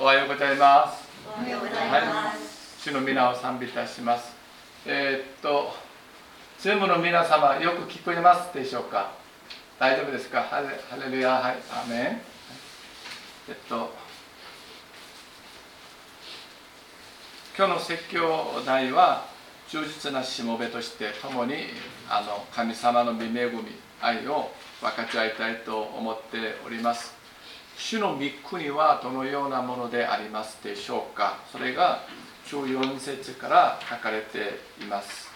[0.00, 1.04] おはようございます。
[1.24, 2.82] おはようございます。
[2.82, 4.34] 主の皆を賛美いたします。
[4.84, 5.72] えーっと、
[6.58, 9.12] ズームの皆様、よく聞こえますでしょうか？
[9.78, 10.42] 大丈夫ですか？
[10.42, 12.00] ハレハレルヤ、はい、アーメン。
[13.48, 13.92] えっと、
[17.56, 19.28] 今日の説教題は、
[19.68, 21.54] 忠実なしもべとして共に
[22.10, 24.50] あの神様の御恵み、愛を
[24.80, 27.14] 分かち合いたいと思っております。
[27.76, 31.38] 主の御国はどのようなものでありますでしょうか？
[31.52, 32.00] それが
[32.46, 35.30] 14節から書かれています。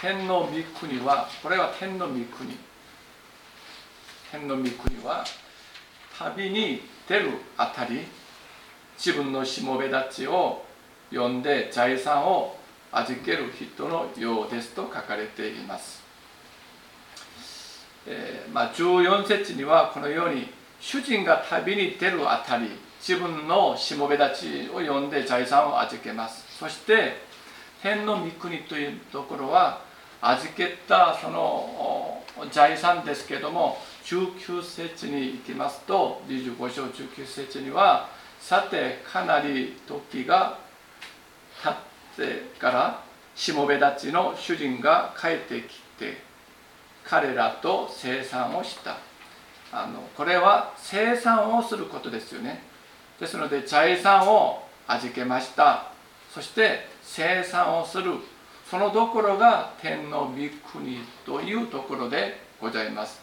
[0.00, 2.56] 天の御国はこれは天の御国。
[4.30, 5.24] 天の御国は
[6.18, 8.00] 旅に出るあたり
[8.96, 10.64] 自分のしもべたちを
[11.12, 12.56] 呼んで財産を
[12.92, 16.02] 預ける人のようですと書かれています、
[18.06, 20.48] えーまあ、14節にはこのように
[20.84, 22.68] 主人が旅に出るあたり
[23.00, 26.44] 自分のしもべたちを呼んで財産を預けます。
[26.58, 27.22] そして
[27.82, 29.80] 天の御国というところは
[30.20, 40.58] 預けたその財産ですけども19節に行きますと25章19節にはさてかなり時が
[41.62, 43.02] 経ってから
[43.34, 46.18] しもべたちの主人が帰ってきて
[47.04, 49.13] 彼らと生産をした。
[49.76, 52.62] あのこれは生産をすることですよね。
[53.18, 55.90] ですので財産を預けました。
[56.32, 58.12] そして生産をする。
[58.70, 63.20] そのところが天の御国というところでございます。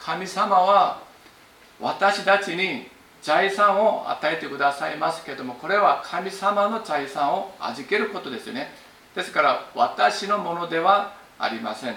[0.00, 1.00] 神様は
[1.80, 2.88] 私たちに
[3.22, 8.72] 財産を与えてくださいますけどもこれは神様の財産を預けることですよね。
[9.14, 11.96] ですから私のものではありません。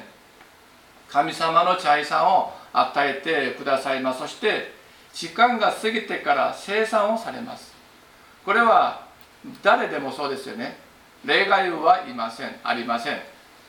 [1.09, 4.20] 神様の財産を与えてくださいます。
[4.20, 4.73] そして
[5.14, 7.74] 時間が過ぎてから生産をされます。
[8.46, 9.08] これは
[9.64, 10.78] 誰でもそうですよね。
[11.26, 12.56] 例外はいません。
[12.64, 13.20] ありません。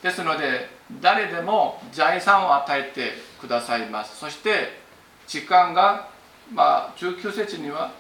[0.03, 0.69] ですので
[1.01, 4.19] 誰でも財産を与えてくださいます。
[4.19, 4.81] そして
[5.27, 6.09] 時間が
[6.53, 7.93] まあ19節には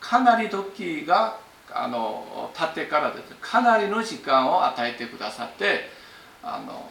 [0.00, 1.38] かなり時が
[1.72, 3.34] あの経ってからです。
[3.40, 5.90] かなりの時間を与えてくださって
[6.42, 6.88] あの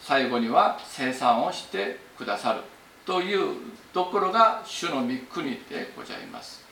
[0.00, 2.60] 最後には生産をしてくださる。
[3.08, 3.56] という
[3.94, 6.62] ところが主の御国でございます。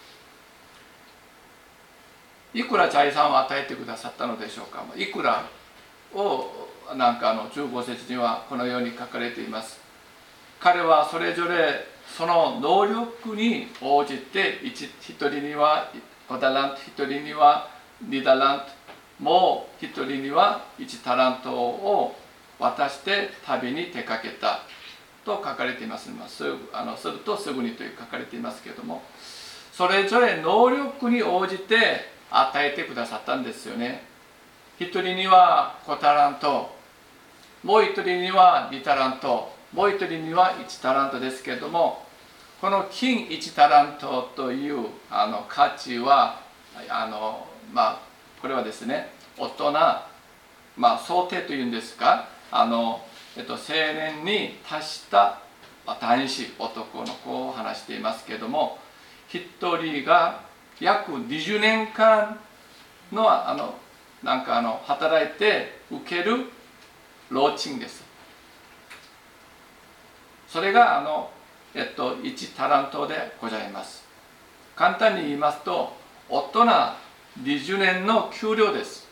[2.52, 4.84] いくら財産を与えてくださったのでしょうか？
[4.98, 5.48] いくら
[6.14, 6.50] を
[6.94, 9.80] なんかあの15節にはこのように書かれています。
[10.60, 15.90] 彼はそれぞれその能力に応じて一人には
[16.28, 17.70] 5タラント一人には
[18.06, 22.14] 2タラントもう一人には1タラントを
[22.58, 24.60] 渡して旅に出かけた。
[25.26, 26.08] と書かれています。
[26.28, 29.02] すあのするとすぐにという書かれていますけれども
[29.72, 34.02] それぞれ能力に応じて与えてくださったんですよね。
[34.78, 36.70] 一人には5タラント
[37.64, 42.04] もう一人には2タラントもう一人には1タラントですけれども
[42.60, 46.40] この金1タラントというあの価値は
[46.88, 48.00] あのまあ
[48.40, 53.00] これはですね大人まあ想定というんですかあの、
[53.36, 55.40] えっと、青年に達した
[55.84, 58.78] 男子男の子を話していますけれども
[59.28, 60.40] 一人が
[60.80, 62.38] 約20年間
[63.12, 63.74] のあの
[64.22, 66.46] なんかあの働いて受ける
[67.30, 68.04] 労賃です。
[70.48, 71.30] それがあの、
[71.74, 74.04] えっと、1タラントでございます。
[74.74, 75.92] 簡単に言いますと
[76.28, 76.64] 大人
[77.42, 79.05] 20年の給料です。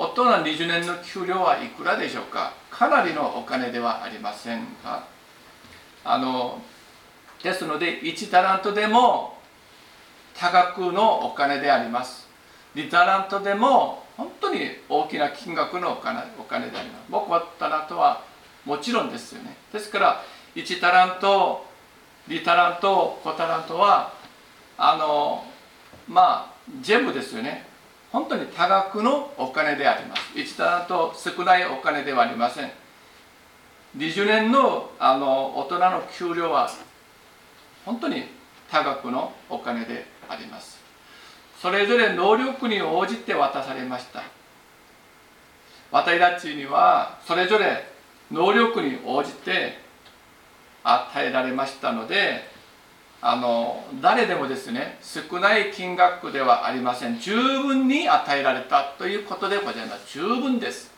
[0.00, 2.52] 大人20年の給料はいくらでしょうか？
[2.70, 5.04] かなりのお金ではありませんか？
[6.04, 6.62] あの
[7.42, 9.36] ですので1タラントでも
[10.36, 12.28] 多額のお金であります。
[12.76, 17.04] 2タラントでも本当に大きな金額のお金お金であります。
[17.10, 18.22] 僕はタラントは
[18.64, 19.56] もちろんですよね。
[19.72, 20.22] ですから
[20.54, 21.66] 1タラント
[22.28, 24.12] 2タラント5タラントは
[24.76, 25.44] あの
[26.06, 27.66] まあ全部ですよね。
[28.10, 30.22] 本当に多額のお金であります。
[30.34, 32.70] 1タラント少ないお金ではありません。
[33.96, 36.70] 20年のあの大人の給料は
[37.84, 38.24] 本当に
[38.70, 40.78] 多額のお金であります。
[41.60, 44.22] それぞれ能力に応じて渡されました。
[45.90, 47.84] 私たちにはそれぞれ
[48.30, 49.78] 能力に応じて
[50.84, 52.42] 与えられましたので
[53.20, 60.90] あの誰でもですね少ない金額ではありません十分に与えられたということでございます十分です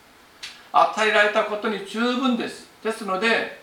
[0.72, 3.61] 与えられたことに十分ですですので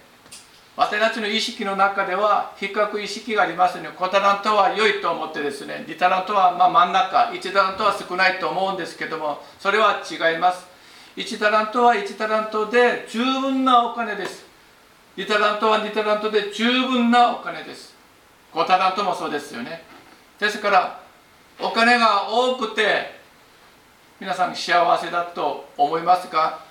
[0.78, 3.90] 私たちの意識の中では比較意識がありますね。
[3.90, 10.68] 5タラントは良いと思ってですね、2タラントはま真ん中、1タラントは少ないと思うんですけども、それは違います。
[11.16, 14.46] 1タラントは1タラントで十分なお金です。
[15.18, 17.97] 2タラントは2タラントで十分なお金です。
[18.54, 19.84] 5タラントもそうですよね。
[20.40, 21.02] ですから、
[21.60, 23.18] お金が多くて、
[24.20, 26.66] 皆さん幸せだと思いますか？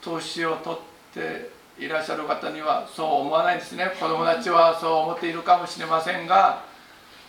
[0.00, 0.80] 投資を取っ
[1.12, 3.90] ていらっしゃる方にはそう思わないですね。
[4.00, 6.64] 子供たちはそう思っているかもしれませんが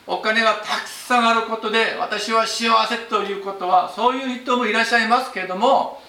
[0.08, 6.02] お金がたくさんあることで私は幸せということはそういう人もいらっしゃいますけれども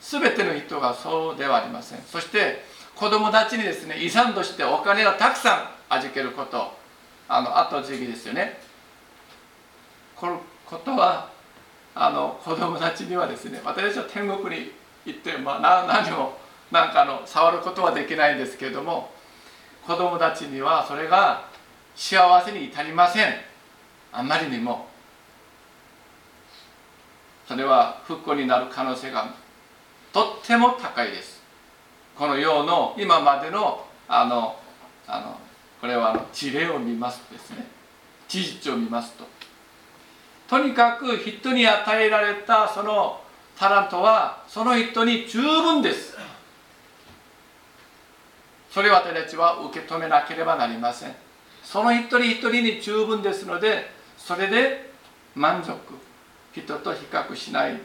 [0.00, 2.02] 全ての人がそうではありません。
[2.02, 2.64] そして
[2.96, 6.84] 子供たちにですね遺産としてお金がたくさん預けること。
[7.28, 8.58] あの後継ぎですよね。
[10.14, 11.30] このことは
[11.94, 14.72] あの子供たちにはですね私たちは天国に
[15.06, 16.36] 言って、まあ、何も
[16.70, 19.10] なんかあの触ることはできないんですけれども
[19.86, 21.46] 子供たちにはそれが
[21.94, 23.34] 幸せに至りません。
[24.12, 24.88] あまりにも。
[27.46, 29.34] それは不幸になる可能性が
[30.12, 31.33] とっても高いです。
[32.16, 34.56] この世の今までのあの
[35.06, 35.38] あの
[35.80, 37.66] これはあの事例を見ますとですね。
[38.28, 39.24] 事実を見ますと。
[40.48, 43.20] とにかく人に与えられたその
[43.58, 46.16] タラントはその人に十分です。
[48.70, 51.14] それを私たちは受け止めなければなりません。
[51.62, 54.90] その一人一人に十分ですのでそれで
[55.34, 55.74] 満足。
[56.52, 57.80] 人と比較しないで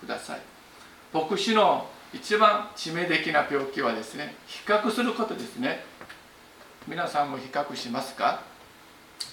[0.00, 0.40] ください。
[1.12, 5.84] 牧師の一番致命的な病気はですね比較することですね。
[6.88, 8.42] 皆さんも比較しますか？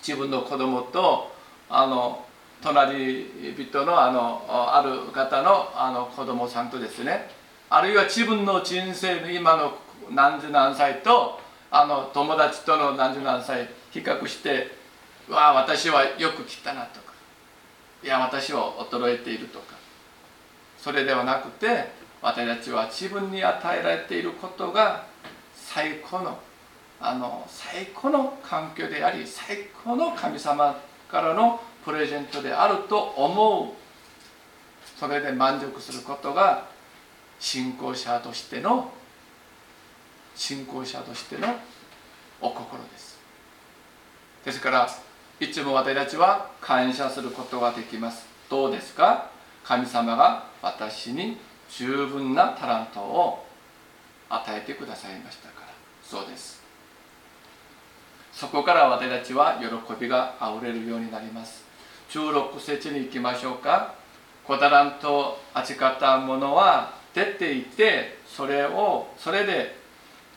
[0.06, 1.34] 自分の子供と
[1.70, 2.26] あの
[2.62, 7.30] 隣人のあのある方のあの子供さんとですね。
[7.70, 9.78] あるいは自分の人生の今の
[10.12, 11.40] 何十何歳と
[11.72, 14.72] あの友達との何十何歳比較して
[15.28, 17.14] 「わあ私はよく来たな」とか
[18.04, 19.76] 「いや私は衰えている」とか。
[20.78, 21.92] それではなくて
[22.22, 25.06] 私たちは自分に与えられていることが
[25.54, 26.40] 最高の
[27.00, 30.76] あの最高の環境であり最高の神様
[31.10, 33.68] からのプレゼントであると思う。
[35.00, 36.66] それで満足することが
[37.40, 38.92] 信仰者としての
[40.36, 41.56] 信仰者としての
[42.42, 43.20] お心です。
[44.44, 44.90] ですから
[45.40, 48.26] いつも私たちは感謝することができます。
[48.50, 49.30] どうですか？
[49.64, 51.38] 神様が私に
[51.70, 53.46] 十分なタラントを
[54.30, 55.68] 与えてくださいましたから。
[56.04, 56.62] そうです。
[58.34, 59.68] そこから私たちは喜
[60.00, 61.64] びがあふれるようになります。
[62.10, 63.96] 16節に行きましょうか
[64.46, 69.76] 小タラントを扱った者は出ていてそれをそれで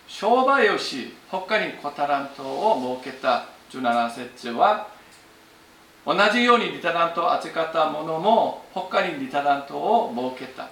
[0.09, 3.61] 商売をし他に小タラントを設けた。
[3.71, 4.89] 17節は
[6.05, 10.69] 同じようにリタラントを扱った者も他にリタラントを設けた。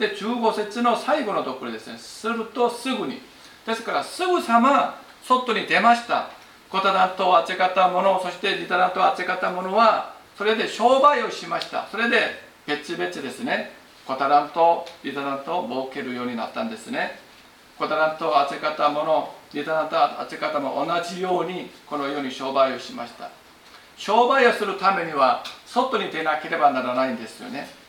[0.00, 1.98] で15節の最後のところですね。
[1.98, 3.20] するとすぐに。
[3.66, 6.30] ですからすぐさま外に出ました。
[6.70, 11.86] 小タラントを扱った者そしてリタラントを扱った者はそれで商売をしました。
[11.90, 12.16] それで
[12.66, 13.72] 別々ですね。
[14.06, 17.18] 小タラントリタラントを設けるようになったんですね。
[17.78, 23.28] 小タラントを扱ったものリタラントを扱ったも同じようにこのように商売をしました。
[23.98, 27.79] 商売をするためには外に出なければならないんですよね。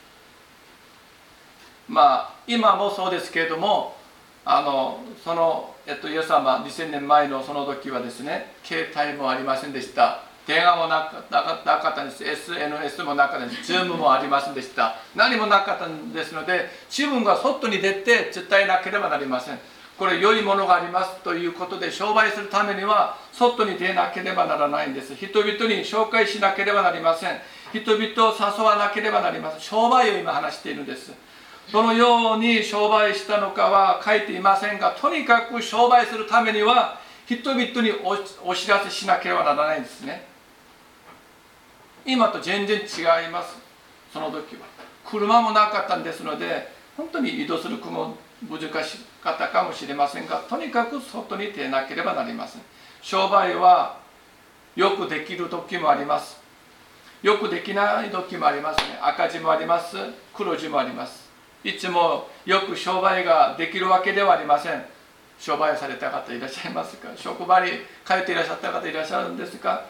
[1.91, 3.97] まあ今もそうですけれども
[4.45, 10.23] あのその、えっと、イエス様2000年前のその時はですね携帯もありませんでした。
[10.47, 12.23] 電話もなかったんです。
[12.23, 13.73] SNS もなかったんです。
[13.73, 14.95] Zoom もありませんでした。
[15.15, 19.59] 何もなかったんですので自分が外に出て伝えなければなりません。
[19.99, 25.13] これ良いものがありますということで商売するためには外に出なければならないんです。
[25.13, 27.37] 人々に紹介しなければなりません。
[27.73, 29.59] 人々を誘わなければなりません。
[29.59, 31.11] 商売を今話しているんです。
[31.71, 37.91] どのように商売したのかは書いていませんがとにかく商売するためには人々に
[38.43, 40.25] お知らせしなければならないんですね。
[42.05, 43.55] 今と全然違います。
[44.11, 44.65] その時は。
[45.05, 48.17] 車もなかったんですので本当に移動する雲
[48.49, 52.61] 難しかったかもしれませんがとにかく外に出なければなりません。
[53.01, 53.97] 商売は
[54.75, 56.41] よくできる時もあります。
[57.21, 58.99] よくできない時もありますね。
[59.01, 59.95] 赤字もあります。
[60.33, 61.20] 黒字もあります。
[61.63, 64.83] いつもよく商売ができるわけではありません。
[65.39, 67.09] 商売された方いらっしゃいますか？
[67.17, 67.71] 職場に
[68.05, 69.83] 通っていらっしゃった方いらっしゃるんですか？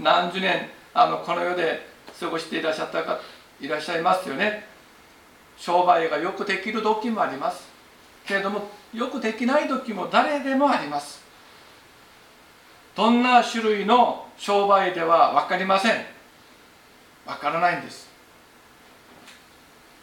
[0.00, 3.18] 何十年あのこの世で過ごしていらっしゃった方
[3.60, 4.66] いらっしゃいますよね。
[5.58, 7.66] 商売がよくできる時もあります。
[8.26, 11.22] けれどもよくできない時も誰でもあります。
[12.94, 16.06] どんな種類の商売では分かりません。
[17.26, 18.05] 分からないんです。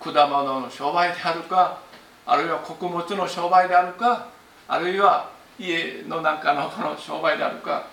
[0.03, 1.79] 果物の商売であるか
[2.25, 4.27] あるいは穀物の商売であるか
[4.67, 7.85] あるいは家の中のこの商売であるか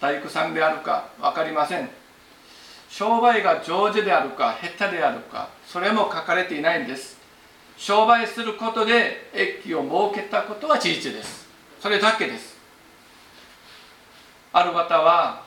[0.00, 1.88] 大工さんであるか分かりません。
[2.88, 7.16] 商売が上手であるか下手であるかそれも書かれていないんです。
[7.76, 11.46] 商売することで益を設けたことは事実です。
[11.80, 12.56] それだけです。
[14.52, 15.42] ある方は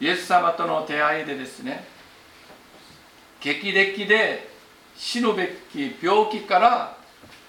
[0.00, 1.84] イエス様との出会いでですね
[3.40, 4.53] 激励で
[4.96, 6.96] 死ぬべき病気から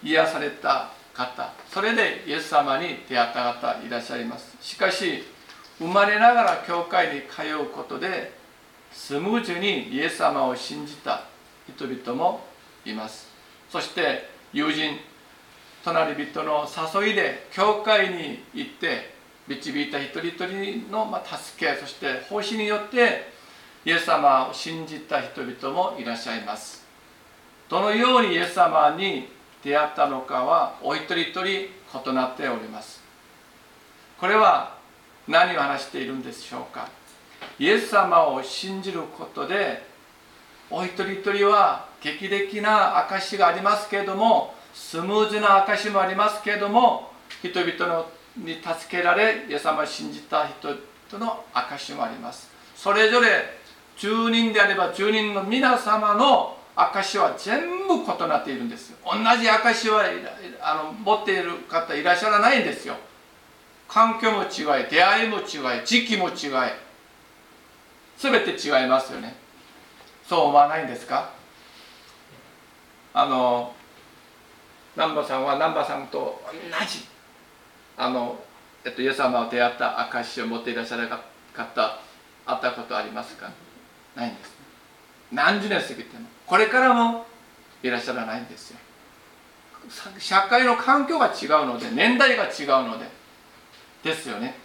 [0.03, 4.55] 癒された方それでイエス様に出会った方いらっしゃいます。
[4.61, 5.23] しかし
[5.79, 8.33] 生まれながら教会に通うことで
[8.91, 11.25] スムーズにイエス様を信じた
[11.67, 12.45] 人々も
[12.85, 13.27] います。
[13.69, 14.97] そして友人
[15.83, 19.13] 隣人の誘いで教会に行って
[19.47, 23.31] 導いた一人一人の助けそして奉仕によって
[23.85, 26.84] イエス様を信じた人々もいらっしゃいます。
[27.69, 29.27] どのようにイエス様に
[29.63, 33.01] 出会ったのかはお一人一人異なっております。
[34.19, 34.77] これは
[35.27, 36.87] 何を話しているんでしょうか？
[37.57, 39.85] イエス様を信じることで
[40.69, 48.05] お一人一人は劇的な証がありますけれどもスムーズな証もありますけれども人々の
[48.37, 52.49] に助けられイエス様を信じた人々の証もあります。
[52.75, 53.27] それぞれ
[53.97, 60.03] 10人であれば10人の皆様の証は全部異なっているんです同じ証は
[60.61, 62.95] あの持っている方いらっしゃらないんですよ。
[63.87, 65.45] 環境も違い出会いも違い
[65.85, 66.33] 時期も違い
[68.17, 69.35] 全て違いますよね。
[70.27, 71.29] そう思わないんですか？
[73.13, 73.73] あの
[74.95, 77.05] 南波さんは南波さんと同じ
[77.95, 78.37] あの、
[78.83, 81.19] えっと、イエス様を出会った証を持っていらっしゃる方
[81.53, 81.65] 会
[82.57, 83.51] ったことありますか？
[84.15, 84.53] ないんです。
[85.31, 86.27] 何十年過ぎても。
[86.47, 87.25] これからも
[87.81, 88.77] いらっしゃらないんですよ。
[90.17, 93.05] 社会の環境が違うので年代が違うので。
[94.03, 94.55] ですよね。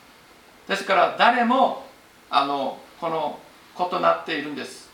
[0.69, 1.87] ですから誰も
[2.29, 3.39] あのこの
[3.79, 4.91] 異なっているんです。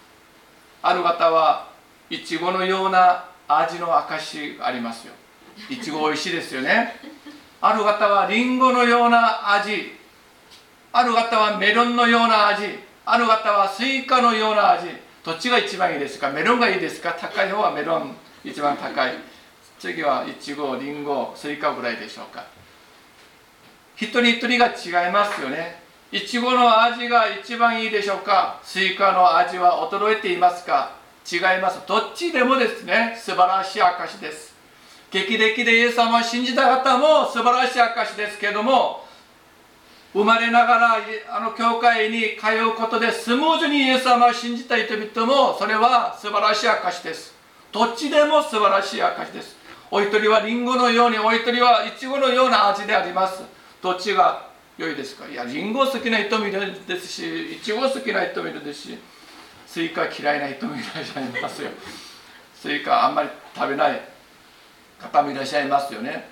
[0.83, 1.69] ある方は
[2.09, 5.13] いちごのような味の証ありますよ。
[5.69, 6.95] いちご美味しいですよね。
[7.61, 9.93] ある方はりんごのような味。
[10.93, 12.79] ある方はメロンのような味。
[13.05, 14.87] ある方はスイカのような味。
[15.27, 16.31] どっちが一番いいですか？
[16.31, 17.17] メロンがいいですか？
[17.21, 18.15] 高い方はメロン
[18.45, 19.13] 一番高い。
[19.77, 22.45] 次はいちごりんごスイカぐらいでしょうか。
[23.97, 25.83] 一人一人が違いますよね。
[26.13, 28.61] いちごの味が一番いいでしょうか？
[28.63, 30.93] スイカの味は衰えていますか？
[31.29, 31.81] 違います。
[31.89, 33.19] どっちでもですね。
[33.21, 34.55] 素晴らしい証です。
[35.11, 39.05] 劇的でイエス様を信じた方も素晴らしい証ですけども
[40.17, 40.97] 生まれながら
[41.29, 47.35] あの教会に通うことでスムーズにイエス様を信じた人々もそれは素晴らしい証です。
[47.71, 49.57] どっちでも素晴らしい証です。
[49.91, 53.43] お一人はリンゴのようにお一人はイチゴのような味であります。
[53.83, 55.29] どっちが良いですか？
[55.29, 58.99] いやリンゴ好きな人もいるですしイチゴ好きな人もいるですし
[59.67, 61.69] スイカ嫌いな人もいらっしゃいますよ。
[62.55, 64.01] スイカあんまり食べない
[64.99, 66.27] 方もいらっしゃいますよね。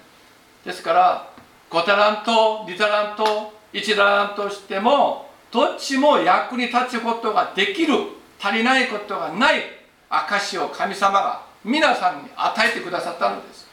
[0.65, 1.31] ですから
[1.71, 7.95] 5タラント2タラント1タラントしてもどっちも役に立つことができる
[8.41, 9.63] 足りないことがない
[10.09, 13.67] 証を神様が皆さんに与えてくださったのです。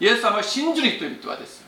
[0.00, 1.64] イエス様を信じる人々はです。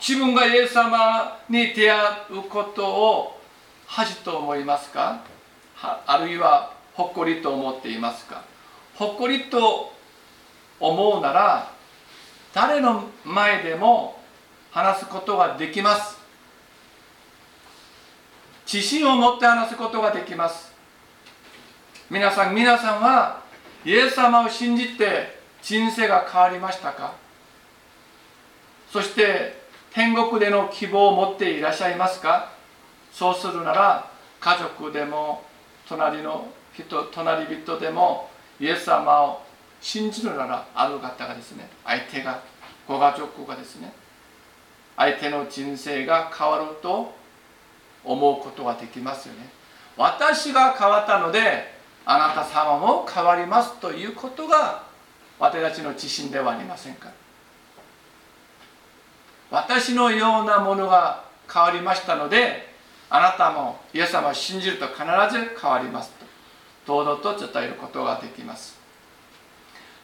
[0.00, 1.98] 自分がイエス様に出会
[2.30, 3.40] うことを
[3.86, 5.20] 恥と思いますか？
[5.82, 8.42] あるいは誇りと思っていますか？
[8.94, 9.92] 誇りと
[10.78, 11.72] 思うなら
[12.54, 14.19] 誰の前でも
[14.70, 16.18] 話すことができます。
[18.72, 20.72] 自信を持って話すことができます。
[22.08, 23.42] 皆さん皆さんは
[23.84, 27.14] イエス様を信じて人生が変わりましたか？
[28.92, 29.60] そして
[29.92, 32.52] 天国での希望を持っていらっしゃいますか？
[33.12, 35.44] そうするなら家族でも
[35.88, 39.42] 隣の人隣人でもイエス様を
[39.80, 42.40] 信じるならある方がですね相手が
[42.86, 43.92] ご家族がですね
[45.00, 47.14] 相手の人生が変わると
[48.04, 49.48] 思うことができますよね。
[49.96, 51.72] 私が変わったので
[52.04, 54.82] あなた様も変わりますということが
[55.38, 57.10] 私たちの自信ではありませんか。
[59.50, 62.68] 私のようなものが変わりましたので
[63.08, 65.00] あなたもイエス様を信じると必
[65.32, 66.26] ず変わりますと
[66.86, 68.78] 堂々と伝えることができます。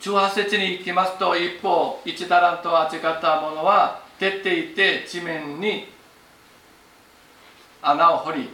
[0.00, 5.88] 18節に行きますと一方1タラントを預かった者は出ていて地面に
[7.82, 8.50] 穴を掘り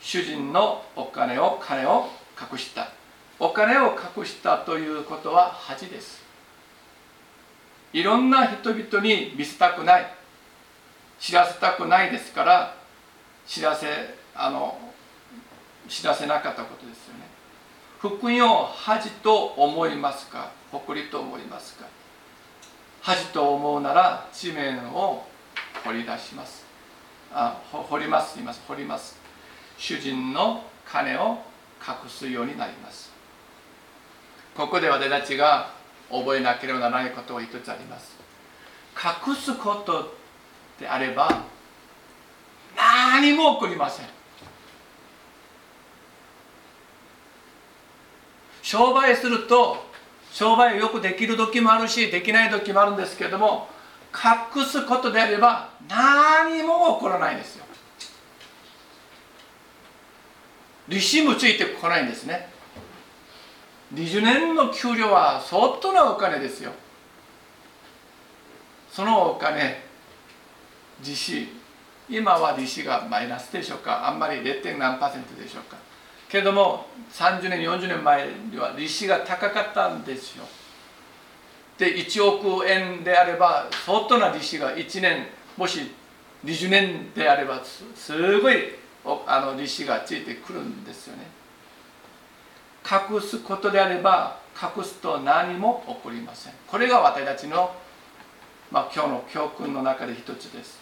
[0.00, 2.08] 主人のお金を金を
[2.52, 2.90] 隠した。
[3.38, 6.22] お金を隠したということは恥です。
[7.92, 10.14] いろんな人々に見せたくない
[11.18, 12.76] 知らせたくないですから
[13.46, 13.86] 知らせ
[14.34, 14.78] あの
[15.88, 17.20] 知らせなかったことですよね。
[18.00, 20.50] 福音を恥と思いますか？
[20.72, 21.86] 誇りと思いますか？
[23.06, 25.26] 恥と思うなら地面を
[25.84, 26.64] 掘り出します。
[27.34, 28.36] あ掘ります。
[28.36, 28.62] 言います。
[28.66, 29.18] 掘ります。
[29.76, 31.42] 主人の金を
[31.86, 33.12] 隠すようになります。
[34.56, 35.70] ここで私たちが
[36.10, 38.16] 覚えなければならないことが一つあります。
[38.96, 40.16] 隠すこと
[40.80, 41.42] であれば
[42.74, 44.06] 何も起こりません。
[48.62, 49.83] 商売すると
[50.34, 53.68] 商売をよくできる時もあるしできない時もあるんですけども
[54.12, 57.64] 隠すことであれば何も起こらないんですよ。
[60.88, 62.48] 利子もついてこないんですね。
[63.94, 66.72] 20年の給料は相当なお金ですよ。
[68.90, 69.82] そのお金
[71.04, 71.48] 利子。
[72.08, 74.76] 今は利子がマイナスでしょうかあんまり 0.
[74.78, 75.76] 何パーセントでしょうか。
[76.28, 80.44] けども30年40年前には利子が高かったんですよ。
[81.78, 85.26] で1億円であれば相当な利子が1年
[85.56, 85.92] もし
[86.44, 87.62] 20年であれば
[87.94, 88.54] すごい
[89.26, 91.26] あの利子がついてくるんですよね。
[92.84, 96.52] 隠すことであれば隠すと何も起こりません。
[96.66, 97.74] これが私たちの、
[98.70, 100.78] まあ、今日の教訓の中で一つです。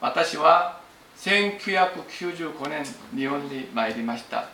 [0.00, 0.79] 私は
[1.20, 2.82] 1995年
[3.14, 4.48] 日本に参りました。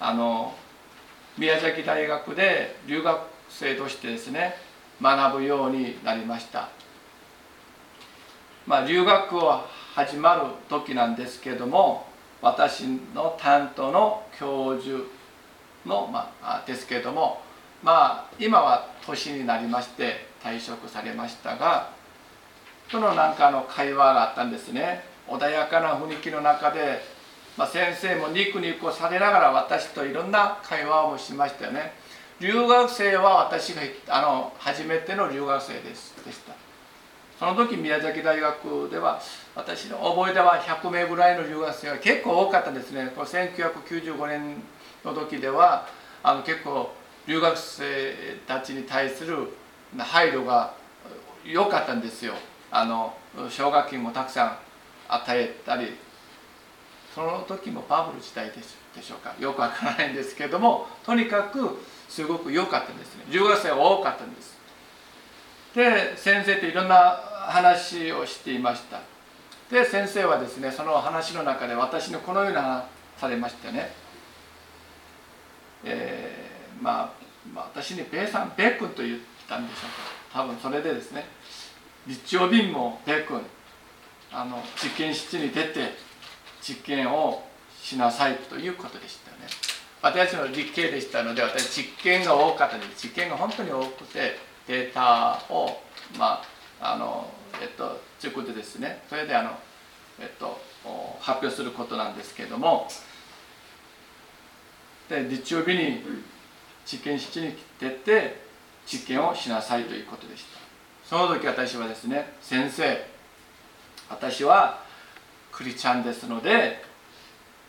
[0.00, 0.54] あの
[1.36, 4.54] 宮崎大学で留学生としてですね
[5.02, 6.70] 学ぶようになりました。
[8.66, 9.60] まあ留学を
[9.94, 12.06] 始まる時なんですけども
[12.40, 15.00] 私の担当の教授
[15.84, 17.42] の、まあ、ですけども
[17.82, 21.90] まあ今は年になりまして退職されましたが
[22.90, 25.15] そのなんかの会話があったんですね。
[25.28, 27.02] 穏やかな雰囲気の中で、
[27.56, 31.92] まあ、先生もニクニコされながら私といろんな会話をしましたよね。
[32.38, 36.52] 留学生は私があの初めての留学生ですでした。
[37.38, 39.20] その時宮崎大学では
[39.54, 43.10] 私の覚えでは100名ぐらいの留学生が結構多かったですね。
[43.14, 44.62] こ1995年
[45.04, 45.86] の時では
[46.22, 46.92] あの結構
[47.26, 48.14] 留学生
[48.46, 49.48] たちに対する
[49.98, 50.74] 配慮が
[51.44, 52.34] 良かったんですよ。
[52.70, 53.14] あの
[53.48, 54.58] 奨学金もたくさん
[55.08, 55.96] 与えたり
[57.14, 58.62] その時もバブル時代で
[59.02, 59.34] しょうか？
[59.40, 63.24] よくわからないんですけどもとにかくすごく良かったんですね。
[63.30, 64.56] 留学生が多かったんです。
[65.74, 66.96] で先生といろんな
[67.48, 69.00] 話をしていました。
[69.70, 72.84] で先生はですねその話の中で私のこのような話
[73.16, 73.90] されましてね、
[75.84, 77.12] えー、まあ、
[77.54, 80.42] まあ、私にペイさんペイ君と言ったんでしょうか。
[80.42, 81.24] 多分それでですね
[82.06, 83.40] 日曜便もペイ君
[84.38, 85.94] あの実験室に出て
[86.60, 87.42] 実験を
[87.82, 89.46] しなさいということでしたよね。
[90.02, 93.06] 私の理系でしたので私実験が多かったです。
[93.06, 95.80] 実験が本当に多くてデータを
[96.18, 96.42] ま
[96.82, 97.30] ああの
[97.62, 99.58] えっと作ってですねそれであの
[100.20, 100.60] えっと
[101.18, 102.88] 発表することなんですけれども
[105.08, 106.02] で日曜日に
[106.84, 108.42] 実験室に出て
[108.84, 110.58] 実験をしなさいということでした。
[111.08, 113.15] その時私はですね先生
[114.08, 114.82] 私は
[115.52, 116.82] クリチャンですので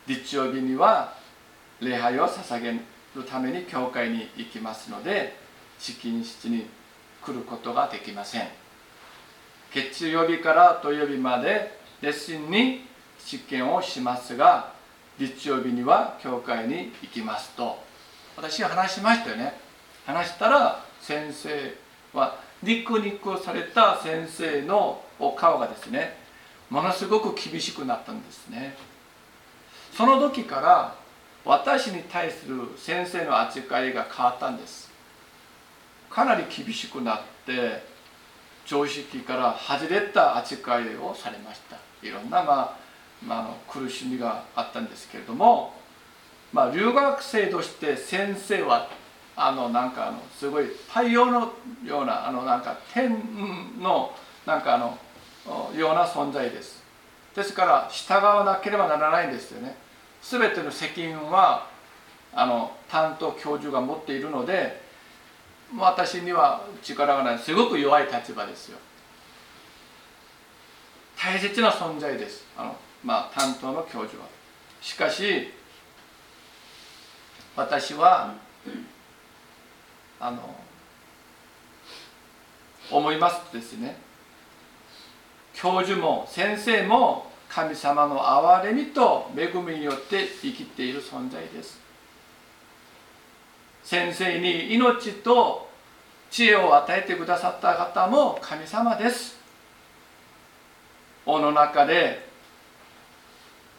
[0.08, 1.14] 日曜日には
[1.80, 2.80] 礼拝を捧げる
[3.24, 5.36] ために教会に行きますので
[5.80, 6.66] 試金室に
[7.22, 8.48] 来ることができません。
[9.74, 12.86] 月曜日から土曜日までレッスンに
[13.20, 14.72] 実験をしますが
[15.20, 17.78] 日曜日には教会に行きますと。
[18.36, 19.54] 私は話しましたよね。
[20.06, 21.74] 話したら先生
[22.14, 26.27] はニコニコされた先生のお顔がですね
[26.70, 28.76] ものすごく厳しくなったんですね。
[29.94, 30.96] その時から
[31.46, 34.92] 私に対する先生の扱いが変わったんです。
[36.10, 37.84] かなり厳しくなって
[38.66, 41.78] 常識から外れた扱いをされました。
[42.06, 42.78] いろんな、まあ、
[43.26, 45.74] まあ、の苦しみがあったんですけれども、
[46.52, 48.90] まあ、留学生として先生は
[49.36, 51.54] あのなんかあのすごい太陽の
[51.86, 53.12] ようなあのなんか天
[53.80, 54.14] の
[54.46, 54.98] なんかあの
[55.76, 56.84] ような存在です。
[57.36, 59.76] ですから従わなければならないんですよね。
[60.22, 61.68] 全ての責任は
[62.34, 64.82] あの担当教授が持っているので
[65.78, 67.40] 私には力がない。
[67.40, 68.78] すごく弱い立場ですよ。
[71.18, 72.46] 大切な存在です。
[72.58, 74.30] あの、まあ、担当の教授は。
[74.82, 75.52] しかし
[77.56, 78.34] 私は
[80.20, 80.56] あの
[82.92, 84.07] 思いますとですね。
[85.60, 91.80] 教授も先生も神様の憐れみと恵みによって生きている存在です。
[93.84, 95.68] 先生に命と
[96.30, 99.36] 知恵を与えてくださった方も神様です。
[101.26, 102.28] 王の中で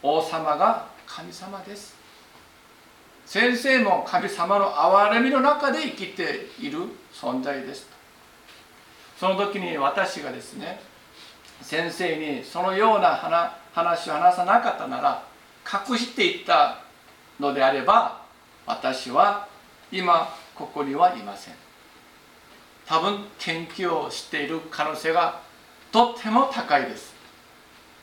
[0.03, 1.95] 王様が神様です。
[3.25, 6.79] 先生も神様の憐れみの中で生きている
[7.13, 7.87] 存在です。
[9.17, 10.89] その時に私がですね
[11.61, 13.15] 先生にそのような
[13.73, 15.23] 話を話さなかったなら
[15.89, 16.79] 隠していった
[17.39, 18.21] のであれば
[18.65, 19.47] 私は
[19.91, 21.53] 今ここにはいません。
[22.85, 25.41] 多分研究をしている可能性が
[25.91, 27.13] とっても高いです。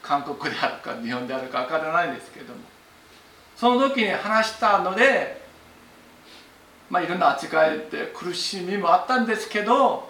[0.03, 2.61] 韓国であるか日本であるか分からないですけれども。
[3.57, 5.43] その時に話したので
[6.91, 10.09] まあいろんな扱いで苦しみもあったんですけど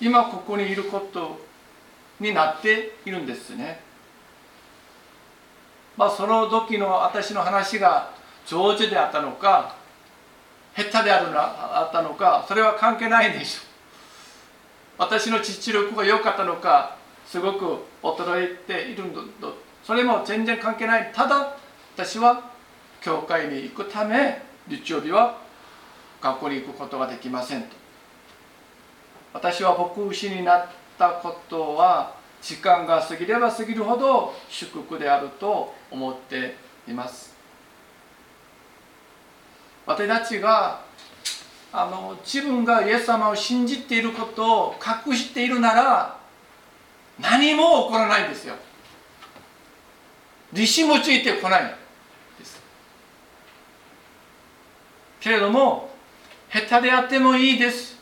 [0.00, 1.45] 今ここにいること
[2.20, 3.80] になっているんですね。
[5.96, 8.10] まあその時の私の話が
[8.46, 9.74] 上手であったのか
[10.76, 13.66] 下手であるのあったのかそれは関係ないでしょう。
[14.98, 19.04] 私の実力が良かったのかすごく衰えている
[19.40, 19.52] の
[19.82, 21.12] それも全然関係ない。
[21.14, 21.56] ただ
[21.94, 22.50] 私は
[23.00, 25.38] 教会に行くため日曜日は
[26.20, 27.68] 学校に行くことができませんと。
[29.32, 30.66] 私は牧師になっ
[30.98, 36.56] たことは時間が過ぎれば過ぎるほど祝福であると思って
[36.88, 37.34] います。
[39.86, 40.80] 私たちが
[41.72, 44.74] あの自分がイエス様を信じていることを
[45.06, 46.18] 隠しているなら
[47.20, 48.54] 何も起こらないんですよ。
[50.52, 51.74] 利子もついてこない
[52.38, 52.60] です。
[55.20, 55.90] けれども
[56.52, 57.95] 下手であってもいいです。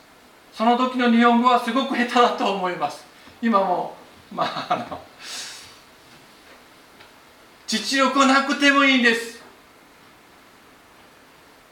[0.55, 3.03] その時の日本語はすごく下手だと思います。
[3.41, 3.93] 今も
[4.31, 5.01] まああの
[7.67, 9.43] 実力なくてもいいんです。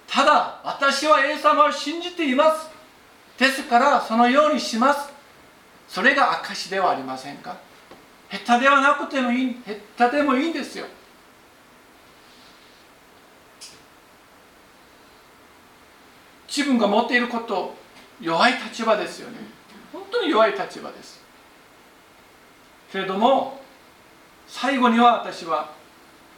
[0.05, 2.69] ただ私は A 様を信じています。
[3.37, 5.09] ですからそのようにします。
[5.87, 7.55] それが証ではありませんか。
[8.29, 9.55] 下手ではなくてもいい
[9.97, 10.85] 下手でもいいんですよ。
[16.47, 17.81] 自分が持っていること
[18.23, 19.37] 弱い立場ですよね。
[19.91, 21.21] 本当に弱い立場です。
[22.91, 23.61] けれども
[24.47, 25.71] 最後には私は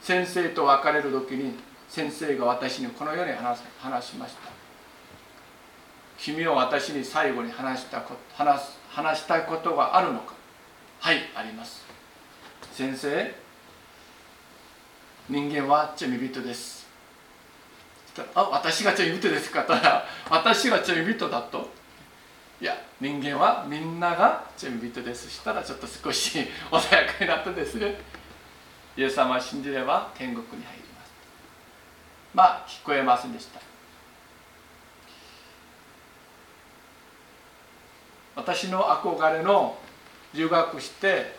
[0.02, 1.54] 先生と別れる時に
[1.88, 4.50] 先生が私にこのように話話しました。
[6.18, 10.34] 君は私に最後に話したこ話話したいことがあるのか？
[11.02, 11.86] はいあります。
[12.72, 13.34] 先生
[15.30, 16.85] 人間は罪人です。
[18.34, 19.64] あ私が罪人ですか？
[19.64, 19.74] と。
[20.30, 21.70] 私が罪人だと。
[22.62, 28.00] いや人間はみんなが罪人ですしたらちょっと少し穏やかになったですね。
[28.96, 30.86] イエス様を信じれば天国に入る
[32.34, 33.60] まあ聞こえませんでした。
[38.36, 39.78] 私の憧れの
[40.34, 41.38] 留学して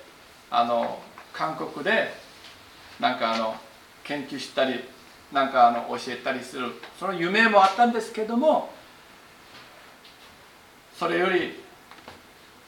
[0.51, 0.99] あの
[1.33, 2.15] 韓国で
[2.99, 3.55] なんかあの
[4.05, 4.83] 研究したり
[5.33, 6.73] なんかあの教えたりする。
[6.99, 8.71] その夢もあったんですけども
[10.97, 11.63] それより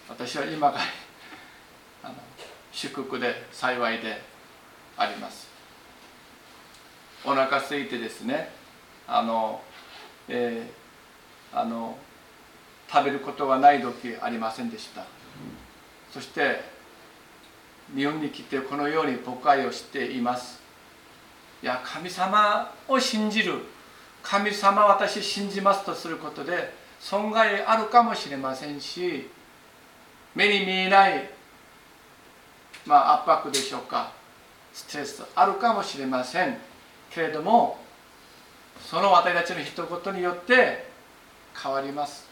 [0.09, 0.81] 私は今が
[2.03, 2.15] あの
[2.73, 4.21] 祝福で幸いで
[4.97, 5.49] あります。
[7.25, 8.51] お腹空いてですね
[9.07, 9.61] あの、
[10.29, 11.97] えー、あの
[12.91, 15.05] 食べることがない時ありませんでした、
[16.13, 16.63] そして
[17.95, 20.68] 日本に来てこのように誤解をしています。
[21.63, 23.55] いや神様を信じる。
[24.23, 29.31] 神様私信じますとすることで損害あるかもしれませんし
[30.35, 31.31] 目に見えない、
[32.85, 34.13] まあ、圧迫でしょうか
[34.73, 36.59] ストレスあるかもしれません。
[37.11, 37.79] けれども
[38.85, 40.87] その私たちの一言によって
[41.61, 42.29] 変わります。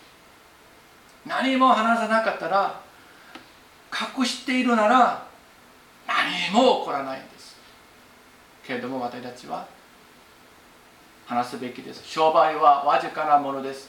[1.25, 2.81] 何も話さなかったら
[4.19, 5.27] 隠しているなら
[6.07, 7.36] 何も起こらないんです。
[8.67, 9.67] けれども私たちは
[11.27, 12.03] 話すべきです。
[12.05, 13.89] 商売はわずかなものです。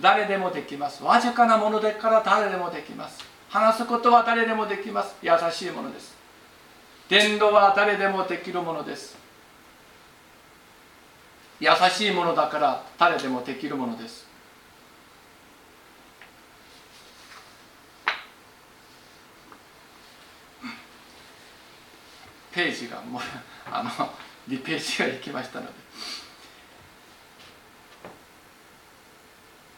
[0.00, 1.02] 誰でもできます。
[1.02, 3.22] わずかなものでから誰でもできます。
[3.48, 5.14] 話すことは誰でもできます。
[5.22, 6.14] 優しいものです。
[7.08, 9.16] 伝道は誰でもできるものです。
[11.60, 14.26] 優しいものだから誰でもできるものです。
[22.52, 23.22] ページがもう
[23.70, 23.90] あの
[24.48, 25.72] 2ページがいきましたので。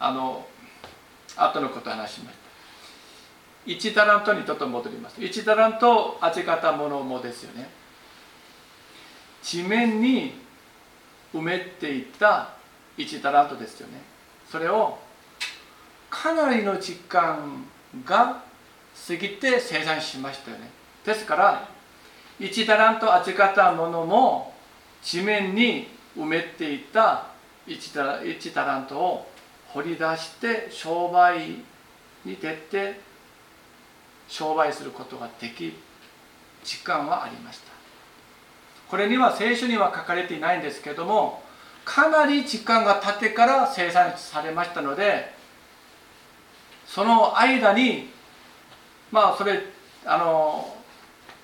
[0.05, 0.47] あの
[1.37, 2.45] 後のこと話しました。
[3.67, 5.19] 1タラントにちょっと戻ります。
[5.19, 7.71] 1タラント味方ものもですよね。
[9.43, 10.35] 地面に
[11.33, 12.51] 埋めていった
[12.99, 14.03] 1タラントですよね。
[14.51, 14.99] それを
[16.11, 17.65] かなりの時間
[18.05, 18.43] が
[19.07, 20.69] 過ぎて生産しましたよね。
[21.05, 21.69] ですから
[22.41, 24.55] 1タラント味方ものも
[25.03, 27.27] 地面に埋めていた
[27.67, 29.29] 1タラ ,1 タラントを
[29.69, 31.57] 掘り出して商売
[32.25, 33.01] に出て
[34.29, 35.75] 商売することができ
[36.65, 37.75] 時間はありました。
[38.89, 41.43] これには聖書には書かれていないんですけども
[41.85, 45.33] かなり時間が経ってから生産されましたので
[46.87, 48.11] その間に
[49.11, 49.61] まあそれ
[50.05, 50.77] あの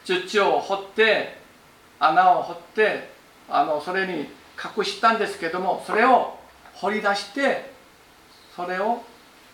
[0.04, 1.38] 土を掘って
[1.98, 3.10] 穴を掘って
[3.48, 4.28] あのそれに
[4.78, 6.38] 隠したんですけどもそれを
[6.74, 7.72] 掘り出して
[8.56, 9.02] それを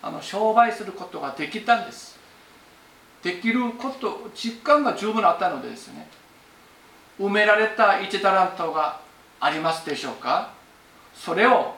[0.01, 2.17] あの商売することができたんです。
[3.23, 6.07] できること実感が十分あったのでですね
[7.19, 9.01] 埋められた1タラントが
[9.39, 10.53] ありますでしょうか？
[11.15, 11.73] それを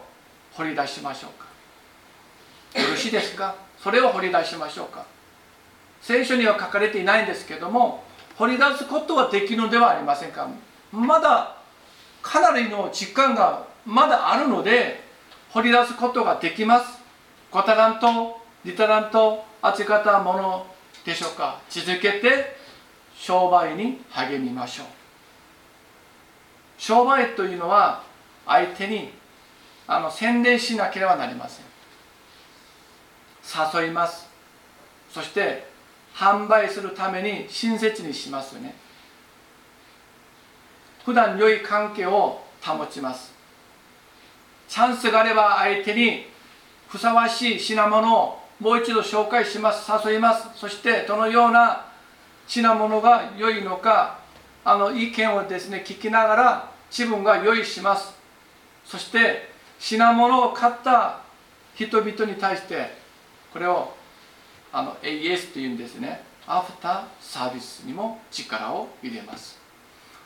[0.51, 2.82] 掘り出しましょうか？
[2.82, 3.55] よろしいですか？
[3.77, 5.05] それを掘り出しましょうか？
[6.01, 8.03] 聖書には書かれていないんですけども
[8.39, 10.47] 掘り出すことはできるのではありませんか？
[10.93, 11.58] まだ
[12.21, 15.04] かなりの時間がまだあるので
[15.49, 16.99] 掘り出すことができます。
[17.52, 20.65] 5タラント2タラント預かったもの
[21.06, 21.60] でしょうか？
[21.69, 22.56] 続けて
[23.13, 24.86] 商売に励みましょう。
[26.78, 28.04] 商売というのは
[28.45, 29.12] 相手に
[29.86, 31.65] あの宣伝しなければなりません。
[33.82, 34.30] 誘います。
[35.12, 35.67] そして
[36.19, 38.75] 販売するために親切にしますよね。
[41.05, 43.34] 普段良い関係を保ちます。
[44.67, 46.25] チャンスがあれば相手に
[46.89, 51.86] ふさわしい品物をもう一度紹介します誘いますそしてどのような
[52.45, 54.19] 品物が良いのか
[54.65, 58.13] あの意見をですね聞きながら自分が用意します。
[58.84, 61.21] そして品物を買った
[61.75, 62.93] 人々に対して
[63.53, 63.93] これを
[64.71, 66.23] あの AS というんですね。
[66.47, 69.60] アフターサービスにも力を入れます。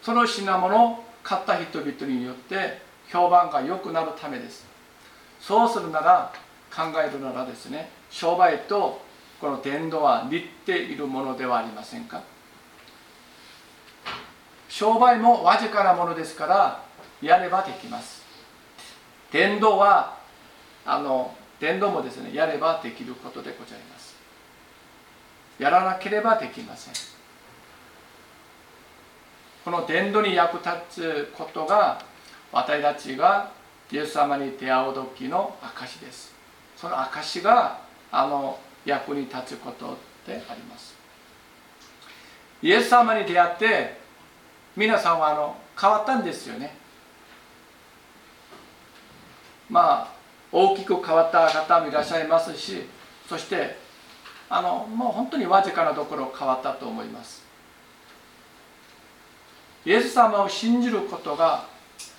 [0.01, 4.65] その品物を買った人々によって評判が良くなるためです。
[5.39, 6.34] そうするなら
[6.73, 9.01] 考えるならですね商売と
[9.39, 12.21] この伝道は似ているものではありませんか？
[14.69, 16.84] 商売もわずかなものですから
[17.21, 18.23] やればできます。
[19.32, 20.17] 伝道は
[20.86, 24.12] あの伝道もですねやればできることでございます。
[25.60, 26.94] やらなければできません。
[29.63, 32.04] この伝道に役立つことが
[32.52, 33.52] 私たちが
[33.92, 36.34] イエス様に出会う時の証です。
[36.76, 37.80] その証が
[38.12, 40.96] あの役に立つことであります。
[42.62, 43.98] イエス様に出会って
[44.76, 46.76] 皆さんはあの変わったんですよね。
[49.70, 50.13] まあ
[50.52, 52.84] 大きく変わった方もいらっしゃいますし
[53.28, 53.83] そして
[54.56, 57.44] あのもう本当にわずかなところ変わったと思います。
[59.84, 61.66] イエス様を信じることが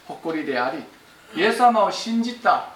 [0.09, 0.83] 誇りであり
[1.40, 2.70] イエス様を信じた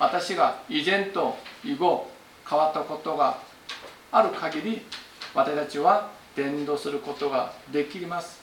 [0.00, 2.10] 私が以前と以後
[2.48, 3.38] 変わったことが
[4.10, 4.82] ある限り
[5.32, 8.42] 私たちは伝道することができます。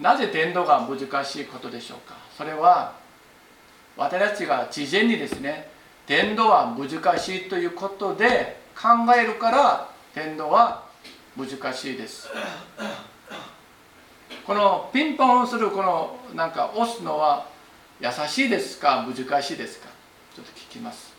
[0.00, 2.14] なぜ伝道が難しいことでしょうか？
[2.38, 2.94] それは
[3.96, 5.68] 私たちが事前にですね
[6.06, 10.84] 伝道は難しいということで考えるから伝道は
[11.36, 12.28] 難しいです。
[14.46, 17.46] このピンポンするこのなんか押すのは
[18.00, 19.88] 優しいですか難しいですか？
[20.34, 21.14] ちょっと聞きます。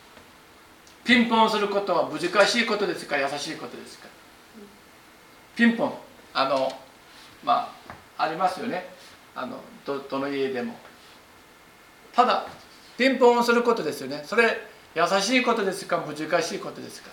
[1.05, 4.07] ピンポンすることは難しいことですか優しいことですか？
[5.55, 5.93] ピンポン。
[6.33, 6.71] あの
[7.43, 7.73] ま
[8.17, 8.85] あありますよね。
[9.35, 10.75] あのどどの家でも。
[12.13, 12.45] ただ
[12.97, 14.23] ピンポンをすることですよね。
[14.25, 15.97] それ優しいことですか？
[15.97, 17.09] 難しいことですか？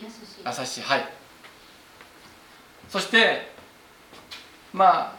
[0.00, 0.82] 優しい。
[0.82, 1.08] はい。
[2.88, 3.52] そして
[4.72, 5.16] まあ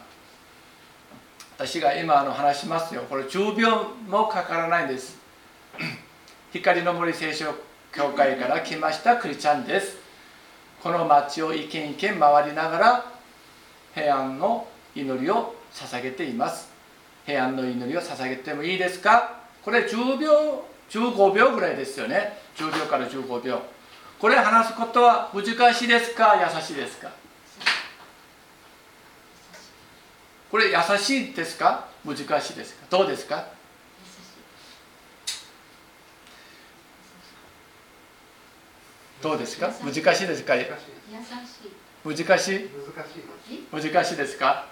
[1.58, 3.02] 私が今あの話しますよ。
[3.08, 5.18] これ10秒もかからないんです。
[6.52, 7.54] 光の森聖書
[7.92, 9.96] 教会から来ましたクリちゃんです。
[10.82, 13.12] この町を一軒一軒回りながら
[13.94, 16.70] 平安の祈りを捧げています。
[17.26, 19.40] 平安の祈りを捧げてもいいですか？
[19.64, 22.38] これ10秒15秒ぐらいですよね。
[22.56, 23.60] 10秒から15秒。
[24.18, 26.34] これ話すことは難しいですか？
[26.36, 27.10] 優しいですか？
[30.50, 31.88] これ優しいですか？
[32.04, 32.86] 難しいですか？
[32.88, 33.46] どうですか？
[39.20, 39.72] どうですか？
[39.82, 40.54] 難しいですか？
[40.56, 40.70] 優しい。
[42.04, 42.70] 難しい難しい。
[43.72, 44.66] 難しいですか？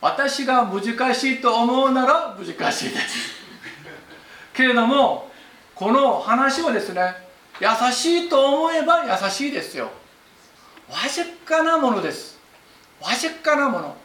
[0.00, 3.43] 私が難しいと思うなら難しいです
[4.54, 5.30] けれども
[5.74, 7.14] この話をですね
[7.60, 9.90] 優しいと思えば優しいですよ。
[10.88, 12.38] わずかなものです。
[13.00, 13.96] わずかなもの。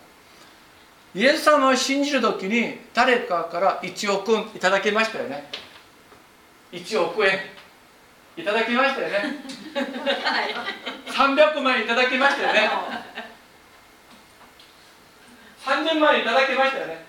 [1.16, 5.50] イエス様を信じる時に誰かから1億円いただきましたよね。
[6.72, 7.40] 1億円。
[8.38, 9.44] いただきましたよね。
[11.08, 12.70] 300万いただきましたよね。
[15.70, 17.06] 30万いただきましたよね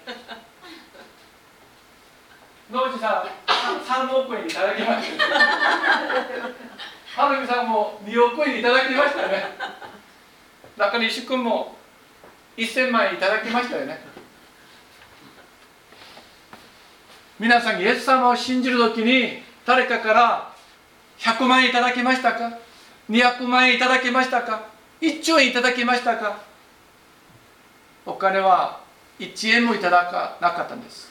[2.70, 5.24] 野口さん3億円いただきました。
[5.24, 5.44] よね
[7.16, 9.44] 春美さんも2億円いただきましたね。
[10.76, 11.74] 中西君も
[12.56, 13.98] 1000万円いただきましたよね。
[17.40, 20.54] 皆さんイエス様を信じるときに誰かから
[21.18, 22.58] 100万円いただきましたか
[23.08, 24.68] ？200万円いただきましたか
[25.00, 26.38] ？1兆円いただきましたか？
[28.06, 28.80] お金は
[29.18, 31.10] 1円もいただかなかったんです。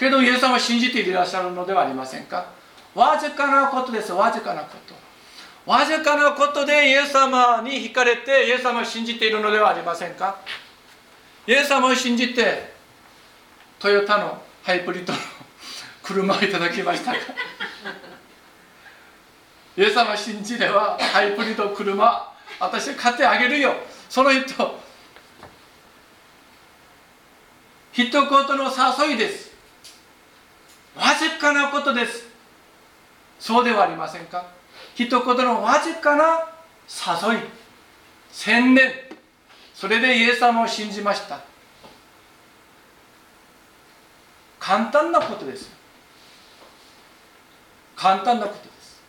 [0.00, 2.46] けれどイエス様を信じていらっしゃるのではありませんか？
[2.94, 4.12] わずかなことです。
[4.12, 5.70] わずかなこと。
[5.70, 10.38] わずかなことでイエス様に惹かれてイエス様を信じているのではありませんか？
[11.46, 12.72] イエス様を信じて
[13.78, 15.18] トヨタのハイブリッドの
[16.02, 17.18] 車をいただきましたか？
[19.76, 23.74] イエス様を信じればハイブリッド車私買ってあげるよ。
[24.08, 24.80] その人
[27.92, 28.72] 一言の
[29.06, 29.49] 誘いです。
[30.96, 32.28] わずかなことです。
[33.38, 34.46] そうではありませんか？
[34.94, 36.48] 一言のわずかな
[36.88, 37.40] 誘い。
[38.30, 38.92] 宣伝
[39.74, 41.40] それでイエス様を信じました。
[44.58, 45.70] 簡単なことです。
[47.96, 49.00] 簡単なことです。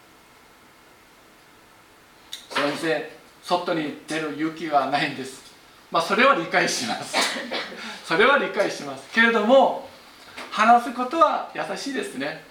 [2.50, 3.12] 先生
[3.44, 5.52] 外に出る勇気がないんです。
[5.92, 7.18] まあそれは理解します。
[8.06, 9.12] それは理解します。
[9.14, 9.90] けれども
[10.52, 12.44] 話すことは優しいですね。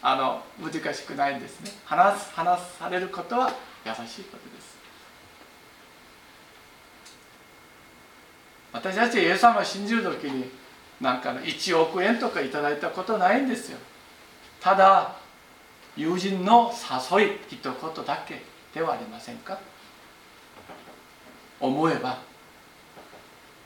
[0.00, 1.70] あの難しくないんですね。
[1.84, 3.52] 話す話されることは
[3.84, 4.74] 優しいことです。
[8.72, 10.50] 私たちイエス様を信じる時に
[11.00, 13.78] なんかの1億円とかいただいたことないんですよ。
[14.60, 15.14] ただ
[15.96, 18.42] 友人の誘い一言だけ
[18.74, 19.58] ではありませんか。
[21.60, 22.18] 思えば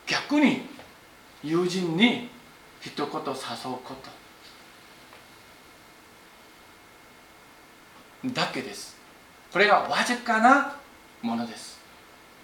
[0.07, 0.63] 逆に
[1.43, 2.29] 友人に
[2.81, 3.15] 一言誘う
[3.85, 3.95] こ
[8.23, 8.29] と。
[8.31, 8.97] だけです。
[9.53, 10.77] これがわずかな
[11.23, 11.79] ものです。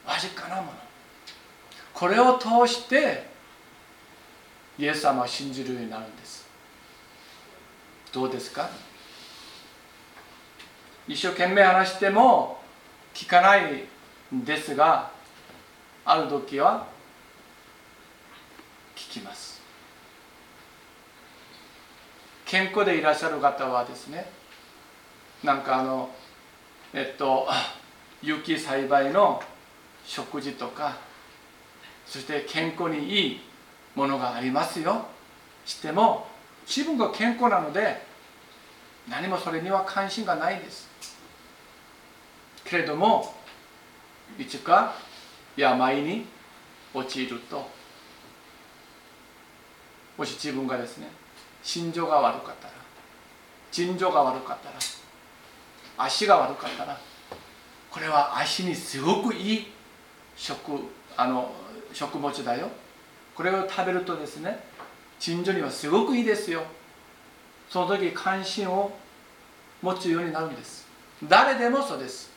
[0.07, 0.69] わずかなもの。
[1.93, 3.29] これを通して
[4.79, 6.47] イエス様を信じるようになるんです。
[8.13, 8.69] どうですか？
[11.07, 12.61] 一生懸命話しても
[13.13, 13.85] 聞かない
[14.35, 15.11] んですが
[16.05, 16.87] ある時は
[18.97, 19.54] 聞きます。
[22.55, 24.31] 健康でいらっしゃる方はですね
[25.43, 26.09] なんかあの
[26.93, 27.49] えっと
[28.23, 29.43] 有機栽培の
[30.05, 30.97] 食事とか
[32.07, 33.41] そして健康にいい
[33.97, 35.05] ものがありますよ。
[35.65, 36.29] しても
[36.65, 38.01] 自分が健康なので
[39.11, 40.89] 何もそれには関心がないです。
[42.65, 43.35] けれども
[44.39, 44.95] いつか
[45.57, 46.25] 病に
[46.95, 47.69] 陥ると
[50.17, 51.24] もし自分がですね
[51.65, 52.75] 心臓が悪かったら
[53.73, 54.77] 腎臓が悪かったら
[55.97, 57.01] 足が悪かったら
[57.91, 59.67] これは足にすごくいい
[60.37, 60.73] 食
[61.17, 61.53] あの
[61.93, 62.69] 食物だよ。
[63.35, 64.59] これを食べるとですね
[65.19, 66.63] 腎臓にはすごくいいですよ。
[67.71, 68.93] その時関心を
[69.81, 70.87] 持つようになるんです。
[71.25, 72.31] 誰でもそうです。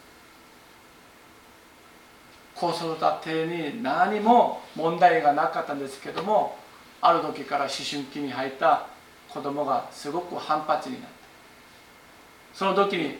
[2.56, 6.58] 子育てに何も問題がなかったんですけども
[7.02, 8.88] ある時から思春期に入った
[9.30, 11.18] 子供がすごく反発になった。
[12.54, 13.20] その時に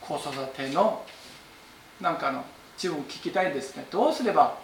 [0.00, 1.04] 子育ての
[2.00, 2.44] なんかの
[2.76, 3.86] 自分聞きたいですね。
[3.90, 4.58] どうすれば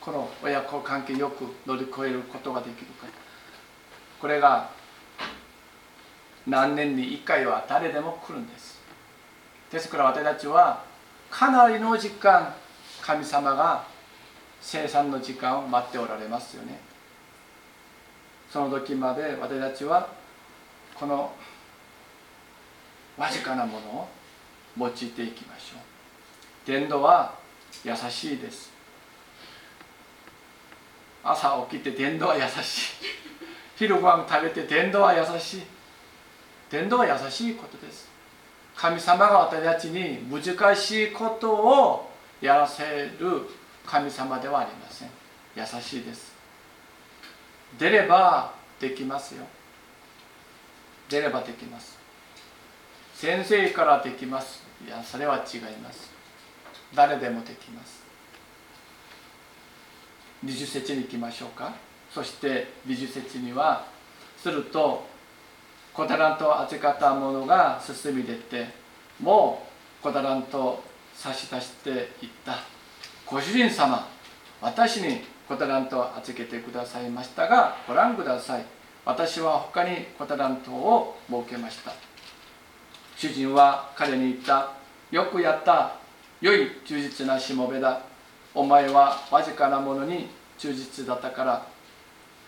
[0.00, 3.06] この親子関係よく乗り越えることができるか。
[4.20, 4.70] これが
[6.46, 8.80] 何年に1回は誰でも来るんです。
[9.70, 10.84] ですから私たちは
[11.30, 12.54] かなりの時間
[13.00, 13.84] 神様が
[14.60, 16.80] 生産の時間を待っておられますよね。
[18.52, 20.10] その時まで私たちは
[20.94, 21.32] この
[23.16, 24.08] わずかなものを
[24.78, 25.80] 用いていきましょう。
[26.66, 27.34] 伝道は
[27.82, 28.70] 優しいです。
[31.24, 32.92] 朝起きて伝道は優しい。
[33.76, 35.62] 昼ご飯食べて伝道は優しい。
[36.70, 38.10] 伝道は優しいことです。
[38.76, 42.10] 神様が私たちに難しいことを
[42.42, 43.48] やらせる
[43.86, 45.10] 神様ではありません。
[45.56, 46.31] 優しいです。
[47.78, 49.44] 出ればできますよ。
[51.08, 51.98] 出ればできます。
[53.14, 54.62] 先生からできます。
[54.84, 56.10] いやそれは違います。
[56.94, 58.02] 誰でもできます。
[60.44, 61.74] 20節に行きましょうか。
[62.12, 63.86] そして20節には
[64.36, 65.06] すると
[65.94, 68.66] 小タラントを預かった者が進み出て
[69.20, 69.66] も
[70.00, 72.58] う小タラントを差し出していった。
[73.26, 74.08] ご主人様
[74.60, 75.20] 私に
[75.52, 78.64] 小タラントを預けてくださいましたがご覧ください。
[79.04, 81.92] 私は他に小タラントを設けました。
[83.16, 84.70] 主人は彼に言った。
[85.10, 85.96] よくやった。
[86.40, 88.00] 良い忠実なしもべだ。
[88.54, 91.66] お前はわずかなものに忠実だったから。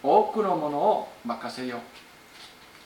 [0.02, 1.80] 多くのものを任せよう。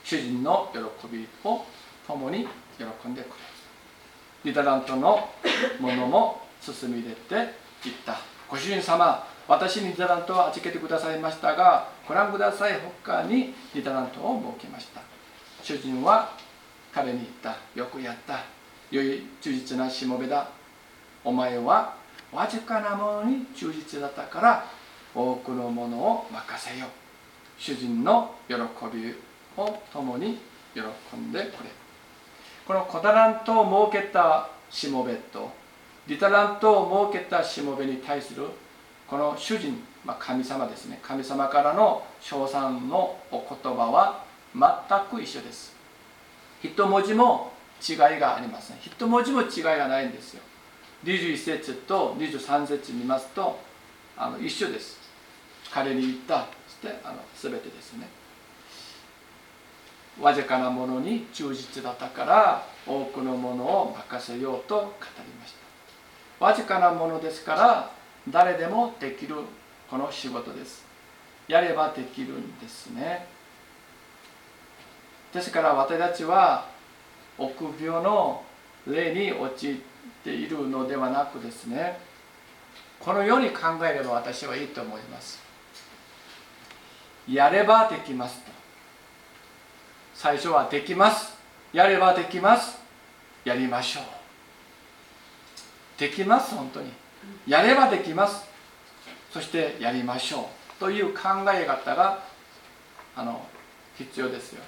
[0.03, 1.65] 主人の喜びを
[2.05, 2.45] 共に
[2.77, 3.31] 喜んでくれ。
[4.43, 5.29] リタラントの
[5.79, 7.35] ものも進み出て
[7.87, 8.19] いった。
[8.49, 15.01] ご主人様私にリタラントを預けてくださいましたがご覧ください他にリタラントを設けました。
[15.63, 16.29] 主人は
[16.93, 17.57] 彼に言った。
[17.73, 18.41] よくやった。
[18.91, 20.49] 良い忠実なしもべだ。
[21.23, 21.95] お前は
[22.31, 24.65] わずかなものに忠実だったから
[25.15, 26.85] 多くのものを任せよ
[27.57, 29.15] 主人の喜び
[29.57, 30.37] を共に
[30.75, 31.71] 喜んでくれ。
[32.67, 35.49] この小タラントを設けたしもべと
[36.05, 38.45] リタラントを設けたしもべに対する
[39.09, 40.99] この主人、まあ、神様ですね。
[41.01, 45.75] 神様からの称賛のお言葉は全く一緒です。
[46.61, 47.51] 一文字も
[47.87, 48.77] 違いがありません。
[48.77, 50.41] 一文字も違いがないんですよ。
[51.05, 53.59] 21節と23節見ますと
[54.15, 54.99] あの一緒です。
[55.71, 58.07] 彼に言ったそしてあの全てですね。
[60.21, 65.53] わずかなものに忠実だったから多くのものを任せようと語りまし
[66.39, 66.45] た。
[66.45, 67.98] わずかなものですから
[68.31, 69.35] 誰でもできる
[69.89, 70.85] この仕事です。
[71.47, 73.27] やればできるんですね。
[75.33, 76.67] ですから私たちは
[77.37, 78.43] 臆病の
[78.87, 79.75] 霊に陥っ
[80.23, 81.99] ているのではなくですね。
[82.99, 85.39] このように考えれば私はいいと思います。
[87.27, 88.51] やればできますと。
[90.13, 91.37] 最初はできます。
[91.71, 92.77] やればできます。
[93.45, 94.03] やりましょう。
[95.99, 96.91] できます本当に。
[97.47, 98.47] やればできます。
[99.31, 100.79] そしてやりましょう。
[100.79, 101.21] という考
[101.53, 102.23] え方が
[103.15, 103.45] あの
[103.97, 104.61] 必要ですよ。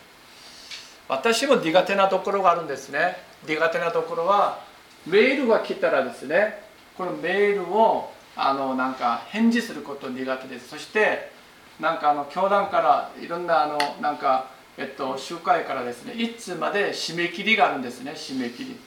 [1.07, 3.17] 私も苦手なところがあるんですね。
[3.47, 4.59] 苦手なところは
[5.07, 6.63] メールが来たらですね
[6.97, 10.69] このメールをあのなんか返事すること苦手です。
[10.69, 11.31] そして
[11.79, 18.79] なんかあの教団からいろんなあのなんかえっと集会からですねいつまで締め切りがあるんですね締め切り。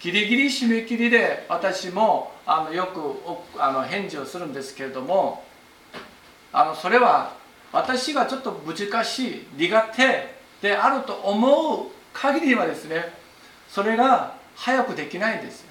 [0.00, 5.44] ギリギリ締め切りで私もあのよくあの返事をするんですけれども
[6.52, 7.34] あのそれは
[7.72, 13.12] 私がちょっと難しい苦手であると思う限りはですね
[13.68, 15.66] それが早くできないんですよ。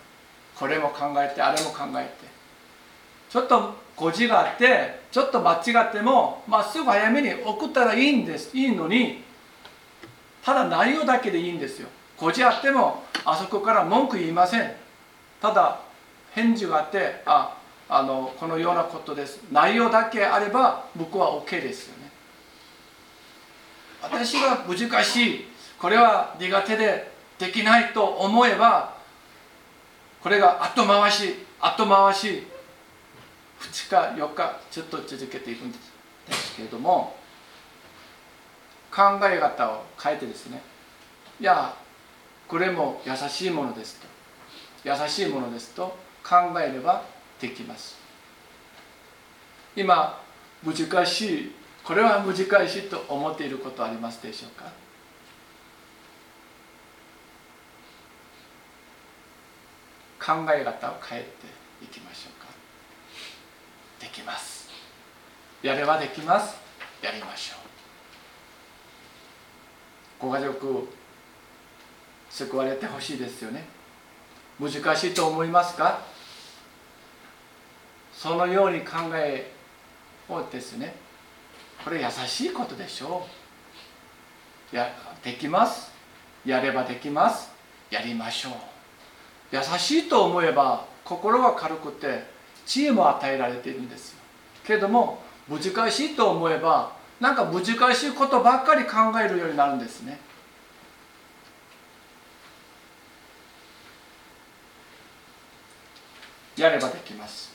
[0.55, 2.25] これも考えてあれも考えて。
[3.29, 9.23] ちょっと誤字があってちょっと間違ってもまっすぐ早めに送ったらいいんですいいのに
[10.43, 11.89] ただ内容だけでいいんですよ。
[12.19, 14.73] 誤字あってもあそこから文句言いません。
[15.41, 15.79] ただ
[16.33, 17.57] 返事があってあ
[17.87, 19.41] あのこのようなことです。
[19.51, 22.11] 内容だけあれば僕は OK ですよね。
[24.01, 25.45] 私が難しい。
[25.79, 28.95] これは苦手でできないと思えば
[30.23, 32.47] これが後回し後回し。
[33.57, 35.77] 2日4日ずっと続けていくんで
[36.33, 37.15] すけれども
[38.91, 40.61] 考え方を変えてですね。
[41.39, 41.73] いや
[42.47, 44.07] これも優しいものですと。
[44.83, 47.03] 優しいものですと考えれば
[47.41, 47.97] できます。
[49.75, 50.21] 今
[50.63, 51.55] 難しい。
[51.83, 52.41] これは難し
[52.79, 54.71] いと思っていることありますでしょうか？
[60.19, 62.47] 考え方を変えていきましょうか。
[63.99, 64.69] できます。
[65.61, 66.55] やればできます。
[67.03, 67.55] やりましょ
[70.25, 70.27] う。
[70.27, 70.87] ご家族
[72.35, 73.63] 救われてほしいですよね。
[74.59, 76.01] 難しいと思いますか？
[78.13, 79.49] そのように考え
[80.27, 80.95] をですね。
[81.85, 83.25] これ優しいことでしょ
[84.73, 84.75] う。
[84.75, 84.89] や
[85.23, 85.93] できます。
[86.45, 87.49] やればできます。
[87.89, 88.53] やりましょう。
[89.53, 92.25] 優しいと思えば心が軽くて
[92.65, 94.17] 知恵も与えられているんですよ。
[94.65, 100.19] けども難しいと思えばなんか難しいことばっかり考えるようになるんですね。
[106.57, 107.53] やればできます。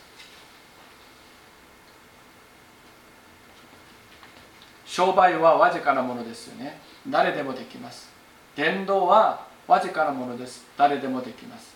[4.85, 6.81] 商売はわずかなものですよね。
[7.09, 8.11] 誰でもできます。
[8.57, 10.67] 伝道はわずかなものです。
[10.77, 11.75] 誰でもできます。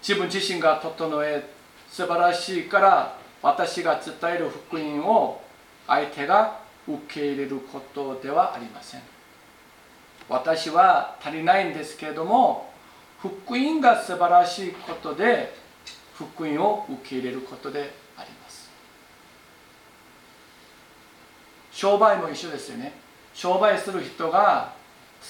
[0.00, 1.48] 自分自身が整え
[1.88, 5.40] 素晴らしいから私が伝える福音を
[5.86, 6.58] 相手が
[6.88, 9.02] 受け入れることではありません。
[10.28, 12.71] 私は足りないんですけれども
[13.22, 15.54] 福音が素晴らしいことで
[16.16, 18.68] 福音を受け入れることであります。
[21.70, 22.92] 商売も一緒ですよね。
[23.32, 24.74] 商売する人が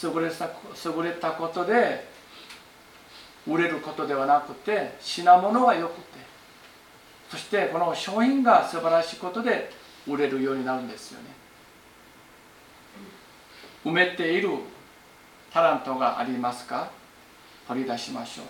[0.02, 0.48] 優れた
[0.84, 2.08] 優れたことで
[3.46, 6.18] 売れることではなくて品物が良くて
[7.30, 9.70] そしてこの商品が素晴らしいことで
[10.08, 11.26] 売れるようになるんですよね。
[13.84, 14.48] 埋めている
[15.52, 17.01] タラントがありますか？
[17.68, 18.46] 掘り出しましょう。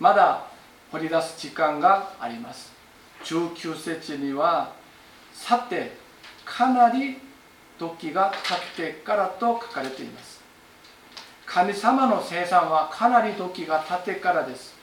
[0.00, 0.46] まだ
[0.90, 2.72] 掘り出す時間があります。
[3.24, 4.72] 19節には
[5.32, 5.92] さて
[6.44, 7.18] かなり
[7.78, 8.32] 時が
[8.76, 10.42] 経ってからと書かれています。
[11.46, 14.74] 神様の生産はかなり時が経ってからです。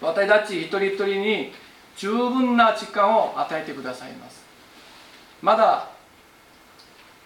[0.00, 1.52] 私たち一人一人に
[1.96, 4.42] 十分な時間を与えてくださいます。
[5.42, 5.88] まだ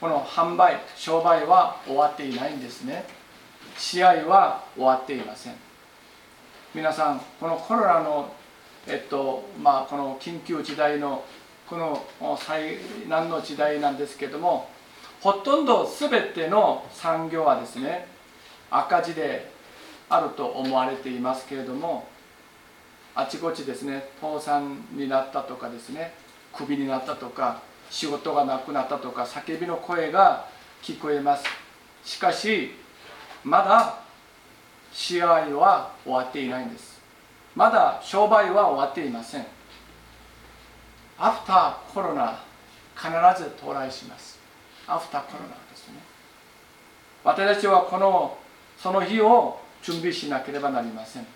[0.00, 3.04] この販売商売は終わっていないんですね。
[3.76, 5.54] 試合は終わっていません。
[6.74, 8.34] 皆さんこのコロナの
[8.86, 11.24] えっとまあこの緊急時代の
[11.68, 12.04] この
[12.36, 12.76] 災
[13.08, 14.68] 難の時代なんですけども
[15.20, 18.06] ほとんど全ての産業はですね
[18.70, 19.50] 赤字で
[20.08, 22.06] あると思われていますけれども
[23.14, 26.12] あちこちですね倒産になったとかですね
[26.52, 30.48] クビになったとか仕事がなくなったとか叫びの声が
[30.82, 31.44] 聞こえます。
[32.04, 32.72] しかし
[33.44, 33.98] まだ
[34.92, 35.26] 試合
[35.56, 37.00] は終わっていないんです。
[37.54, 39.46] まだ商売は終わっていません。
[41.18, 42.40] アフターコロナ
[42.96, 43.08] 必
[43.42, 44.38] ず到来します。
[44.86, 45.94] アフターコロナですね。
[47.22, 48.38] 私たちはこの
[48.78, 51.26] その日を準備しなければなりません。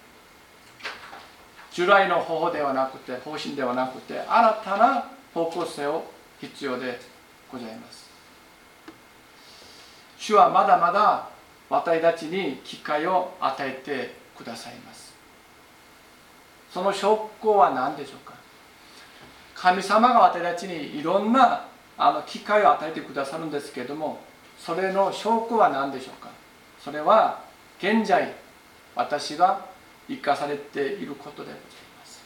[1.70, 6.04] 従来の方法ではなくて方針ではなくて新たな方向性を
[6.40, 6.98] 必要で
[7.52, 8.08] ございます。
[10.18, 11.28] 主はまだまだ
[11.70, 15.14] 私たちに機会を与えてくださいます。
[16.70, 18.34] その証拠は何でしょうか？
[19.54, 21.66] 神様が私たちにいろんな
[21.96, 24.20] あの機会を与えてくださるんですけれども
[24.58, 26.30] それの証拠は何でしょうか？
[26.82, 27.42] それは
[27.78, 28.34] 現在
[28.94, 29.66] 私が
[30.08, 31.54] 生かされていることでござい
[31.98, 32.22] ます。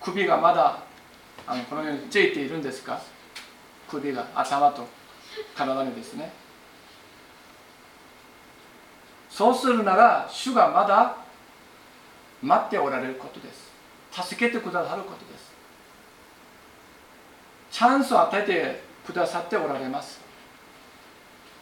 [0.00, 0.82] 首がまだ
[1.46, 3.00] あのこのようについているんですか
[3.88, 4.86] 首が頭と
[5.54, 6.32] 体にですね
[9.38, 11.14] そうするなら主がまだ
[12.42, 13.70] 待っておられることです。
[14.10, 15.52] 助けてくださることです。
[17.70, 20.20] チャンスを与えてくださっておられます。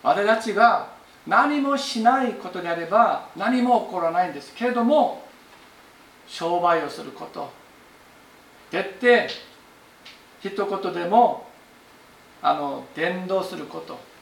[0.02, 0.88] 私たちが
[1.26, 5.22] 何もしないことであれば何も起こらないんですけれども
[6.26, 7.50] 商売をすること。
[8.70, 9.28] 徹底
[10.40, 11.46] 一言でも
[12.40, 14.15] あの伝道すること。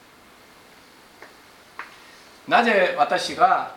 [2.48, 3.74] なぜ私が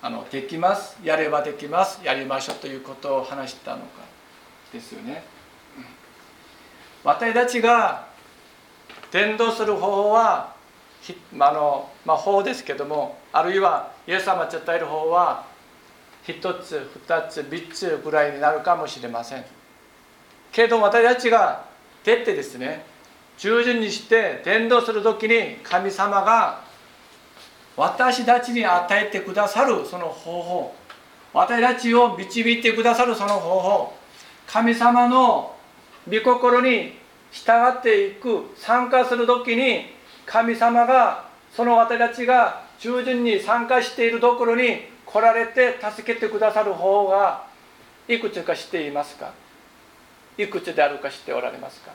[0.00, 4.02] あのできますやればできますやりましょうということを話したのか
[4.72, 5.22] ですよね。
[7.04, 8.08] 私たちが
[9.10, 10.54] 伝道する方法は
[11.38, 15.46] あの、まあ、法ですけどもあるいはイエス様伝える方は
[16.26, 19.44] 1つ2つ3つぐらいになるかもしれません。
[20.52, 21.64] けど私たちが
[22.04, 22.84] 徹底ですね
[23.38, 26.60] 従順にして伝道する時に神様が
[27.76, 30.74] 私たちに与えてくださるその方法
[31.32, 33.94] 私たちを導いてくださるその方法
[34.48, 35.54] 神様の
[36.10, 36.98] 御心に
[37.30, 39.84] 従っていく参加する時に
[40.26, 47.46] 神様がその私たちが従順に参加しているところに来られて助けてくださる方法が
[48.08, 49.32] いくつか知っていますか？
[50.36, 51.92] いくつであるか知っておられますか？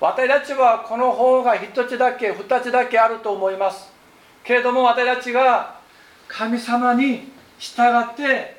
[0.00, 3.92] 私たちはこの方が一つだけ二つだけあると思います。
[4.42, 5.78] けれども私たちが
[6.26, 7.82] 神様に従
[8.12, 8.58] って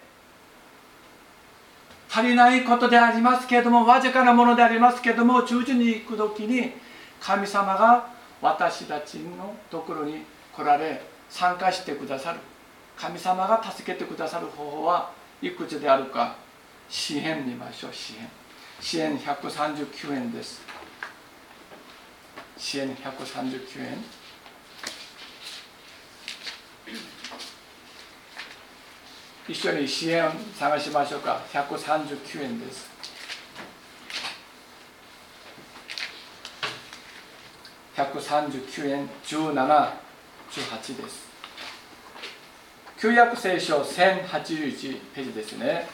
[2.10, 6.74] 足りないことでありますけれどもわずかなものでありますけれども従順に行く時に
[7.20, 8.08] 神様が
[8.42, 10.24] 私たちのところに
[10.54, 12.39] 来られ参加してくださる。
[12.98, 15.10] 神様が助けてくださる方法は
[15.42, 16.36] いくつであるか。
[16.88, 17.94] 詩編見ましょう。
[17.94, 18.28] 詩編
[18.80, 20.71] 詩編139円です。
[22.62, 23.97] 詩編139円
[29.49, 32.88] 一緒に支援探しましょうか139円です
[37.95, 41.32] 139円1718です
[42.99, 45.88] 旧約聖書1081ページですね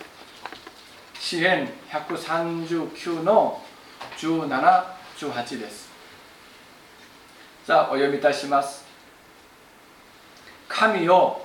[1.17, 3.61] 支援139の
[4.17, 5.86] 1718です
[7.67, 8.85] さあお読みいたします。
[10.69, 11.41] 神よ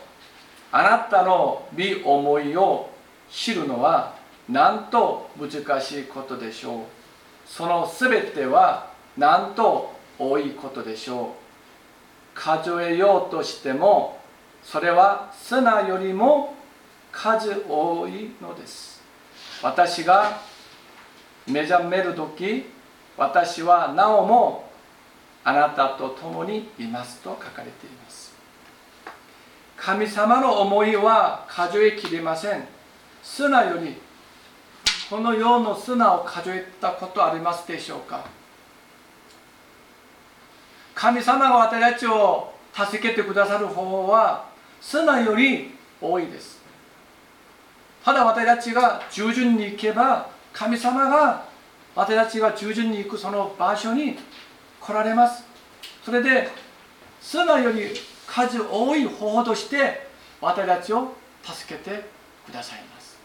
[0.70, 2.90] あなたの身思いを
[3.28, 4.14] 知るのは
[4.48, 6.84] なんと難しいことでしょう。
[7.44, 12.38] そのすべてはなんと多いことでしょう。
[12.38, 14.20] 数えようとしても
[14.62, 16.54] それは砂よりも
[17.10, 19.02] 数多いのです。
[19.60, 20.38] 私が
[21.48, 22.66] 目覚める時
[23.16, 24.70] 私はなおも
[25.44, 28.32] あなたと共にいますと書かれています。
[29.76, 32.64] 神様の思いは数えきれません。
[33.22, 33.96] 砂より
[35.10, 38.24] この世の砂を数えたことありますでしょうか？
[40.94, 44.46] 神様が私たちを助けてくださる方法は
[44.80, 46.62] 砂より多いです。
[48.04, 51.44] ただ私たちが従順に行けば神様が
[51.94, 54.16] 私たちが従順に行くその場所に
[54.84, 55.44] 来られます。
[56.04, 56.48] それで
[57.20, 57.90] 砂より
[58.26, 60.08] 数多い方法として
[60.40, 61.12] 私たちを
[61.44, 62.04] 助けて
[62.44, 63.16] くださいます。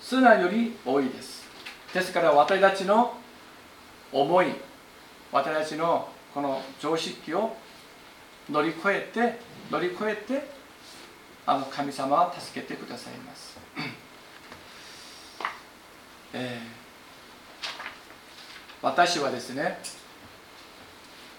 [0.00, 1.44] 砂より多いです。
[1.92, 3.16] ですから私たちの
[4.12, 4.46] 思い
[5.32, 7.56] 私たちのこの常識を
[8.50, 10.50] 乗り越えて乗り越えて
[11.46, 13.58] あの神様は助けてくださいます、
[16.34, 16.86] えー
[18.82, 19.78] 私はですね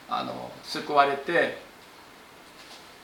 [0.10, 1.60] あの救われて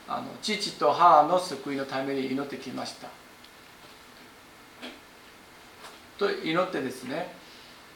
[0.08, 3.08] あの父と母の救いのために祈ってきました。
[6.18, 7.32] と祈ってですね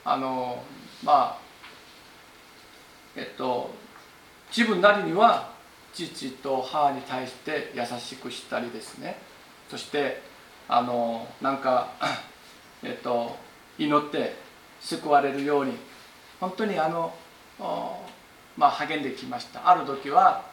[0.05, 0.63] あの
[1.03, 1.37] まあ
[3.15, 3.86] えっと
[4.49, 5.51] 自分なりには
[5.93, 9.17] 父と母に対して優しくしたりですね。
[9.69, 10.21] そして
[10.67, 11.89] あのなんか
[12.83, 13.35] えっと
[13.77, 14.35] 祈って
[14.79, 15.73] 救われるように
[16.39, 17.13] 本当にあの
[18.57, 19.69] まあ励んできました。
[19.69, 20.43] ある時は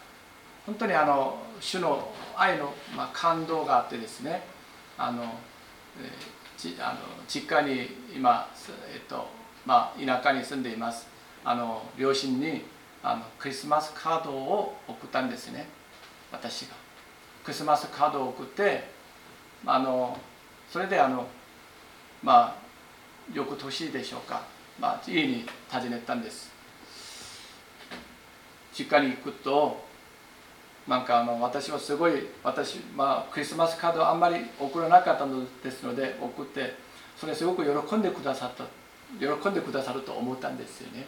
[0.66, 4.42] 本当にあの主の愛の、まあ、感動があってですね
[4.96, 6.10] あの、え、
[6.56, 8.48] ちあの実家に今、
[8.92, 9.28] えっと
[9.66, 11.06] まあ、田舎に住んでいます。
[11.44, 12.62] あの両親に
[13.04, 15.68] あのクリスマスカードを送ったんですね。
[16.32, 16.74] 私が。
[17.44, 18.88] クリスマスカードを送って
[19.66, 20.18] あの
[20.70, 21.26] それであの
[22.22, 22.64] まあ
[23.32, 24.42] 翌年でしょうか、
[24.80, 26.50] まあ、家に訪ねたんです。
[28.76, 29.84] 実家に行くと
[30.88, 36.74] なんかあの私はすごい私、まあ、クリスマスカードあんまり送らなかったのですので送って
[37.16, 38.64] それすごく喜んでくださった
[39.18, 41.06] 喜んでくださると思ったんですよね。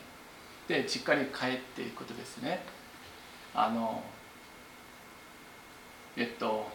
[0.68, 2.62] で実家に帰っていくことですね。
[3.54, 4.02] あの
[6.16, 6.66] えっと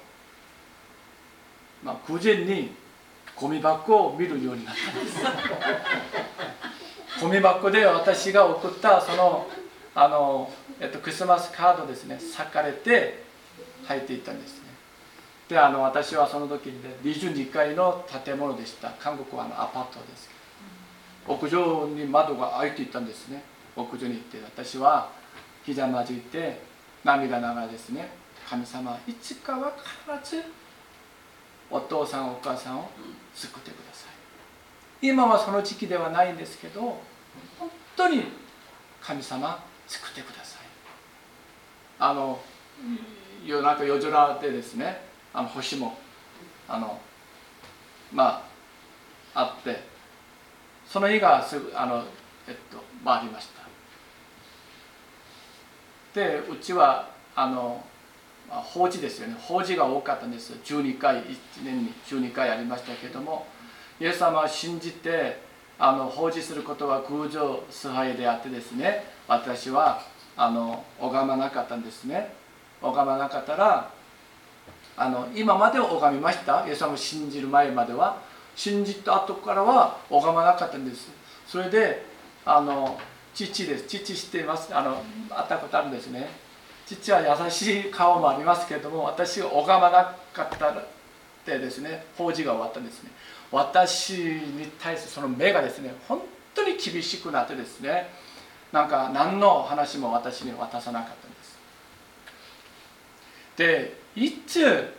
[1.84, 2.72] まあ偶然に
[3.36, 5.20] ゴミ箱を見るようになったんです。
[7.22, 9.48] ゴミ箱で私が送ったその
[9.94, 13.24] あの、えっと、クリスマスカードですね裂かれて
[13.86, 14.70] 入っていったんですね。
[15.50, 18.92] であの私はその時に、ね、22階の建物でした。
[18.92, 20.30] 韓国はあのアパートです
[21.28, 23.44] 屋上に窓が開いていたんですね
[23.76, 25.10] 屋上に行って私は
[25.64, 26.62] ひざまずいて
[27.04, 28.10] 涙ながらですね
[28.48, 29.74] 神様いつかは
[30.20, 30.44] 必ず
[31.70, 32.90] お父さんお母さんを
[33.34, 34.08] 救ってくださ
[35.02, 35.08] い。
[35.08, 36.82] 今はその時期ではないんですけど
[37.58, 38.26] 本当に
[39.02, 40.62] 神様救ってください。
[42.00, 42.40] あの
[43.46, 45.02] 夜中夜空でですね
[45.34, 45.98] あの星も
[46.68, 47.00] あの
[48.12, 48.44] ま
[49.34, 49.82] ああって
[50.86, 52.04] その日がすぐあの
[52.48, 53.61] えっと回りました。
[56.14, 57.84] でうちはあの
[58.50, 59.36] 法事ですよね。
[59.40, 60.54] 法事が多かったんです。
[60.64, 63.48] 12回1年に12回ありましたけども
[64.00, 65.40] イエス様を信じて
[65.80, 70.02] あの法事することは偶像崇拝であってですね私は
[70.36, 72.34] あの拝まなかったんですね。
[72.82, 73.92] 拝まなかったら
[74.98, 76.68] あの今まで拝みました？
[76.68, 78.30] イエス様を信じる前までは。
[78.54, 81.10] 信じた後からは拝まなかったんです。
[81.48, 82.06] それで
[82.44, 83.00] あの
[83.34, 83.86] 父です。
[83.88, 84.76] 父知っています。
[84.76, 86.30] あの会ったことあるんですね。
[86.86, 90.86] 父は優しい顔もありますけれども私が拝まなかったっ
[91.46, 93.12] てですね法事が終わったんですね。
[93.52, 96.22] 私に対するその目がですね本
[96.54, 98.10] 当に厳しくなってですね
[98.72, 101.58] なんか何の話も私に渡さなかったんです。
[103.58, 104.94] でいつ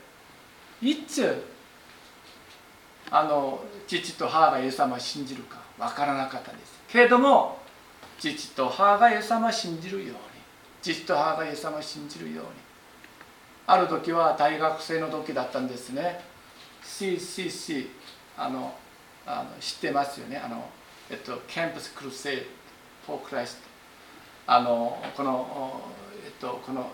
[0.81, 1.45] いつ
[3.11, 6.73] あの父と母がイエス様を信じるか分からなかったんです。
[6.89, 7.62] けれども
[8.31, 10.15] 父と母がイエス様を信じるように。
[10.81, 12.51] 父と母がイエス様を信じるように。
[13.67, 16.21] ある時は大学生の時だったんですね。
[16.85, 17.89] CCC
[18.37, 18.75] あの
[19.27, 20.37] あの知ってますよね。
[20.37, 20.69] あの、
[21.11, 22.37] えっと、 Campus Crusade for
[23.07, 23.63] Christ
[24.47, 25.81] あのこの、
[26.25, 26.91] えっと、この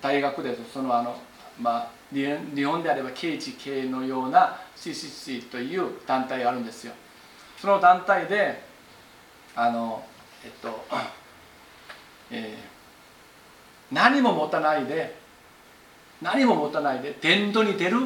[0.00, 1.16] 大学でそのあの、
[1.58, 6.92] まあ、日本であれば KGK のような CCC という団体があるんですよ。
[7.58, 8.62] その団体で
[9.54, 10.02] あの
[10.44, 10.84] えっと、
[12.30, 15.16] えー、何も持たないで
[16.22, 17.98] 何も持たないで伝道に出る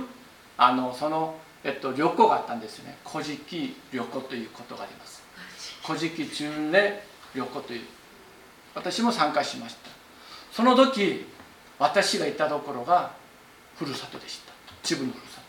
[0.57, 2.97] あのその、えっと、旅行があったんですよね。
[3.05, 5.22] 古事記旅行ということがあります。
[5.85, 7.03] 古事記巡礼
[7.35, 7.80] 旅行という
[8.74, 9.91] 私も参加しました。
[10.53, 11.26] その時
[11.78, 13.12] 私がいたところが
[13.76, 14.53] ふるさとでした。
[14.82, 15.41] 自分のふるさ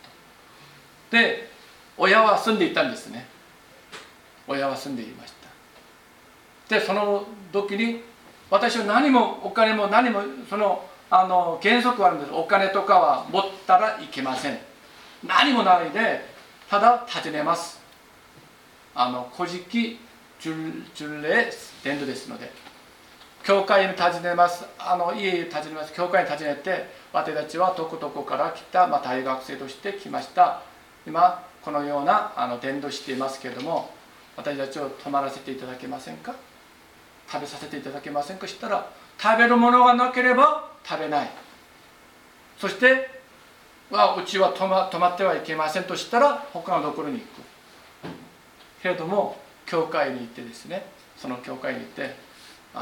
[1.12, 1.18] と。
[1.18, 1.50] で
[1.98, 3.28] 親は住んでいたんですね。
[4.48, 5.45] 親は住んでいました
[6.70, 8.02] でその時に
[8.50, 12.32] 私は何もお金も何もそのあの原則があるんです。
[12.34, 14.60] お金とかは持ったらいけません。
[15.26, 16.26] 何もないで
[16.70, 17.80] ただ尋ねます。
[18.94, 20.00] あの古事記
[20.40, 20.84] 巡
[21.22, 21.52] 礼
[21.84, 22.52] 伝道ですので。
[23.44, 24.66] 教会に訪ねます。
[24.80, 25.94] あの家に訪ねます。
[25.94, 30.64] 教会に訪ねて私たちはどこどこから来た、まあ、大学生として来ました。
[31.06, 33.92] 今このようなあの伝道していますけれども
[34.36, 36.34] 私たちを泊まらせていただけませんか？
[37.28, 41.30] 食べさせていただけませんかしたら食べるものがなければ食べない。
[42.58, 43.10] そして
[43.92, 47.30] はうちは泊ま泊まってはいけませんとしたら他のところに行く。
[48.82, 50.86] けれども教会に行ってですね
[51.18, 52.16] その教会に行って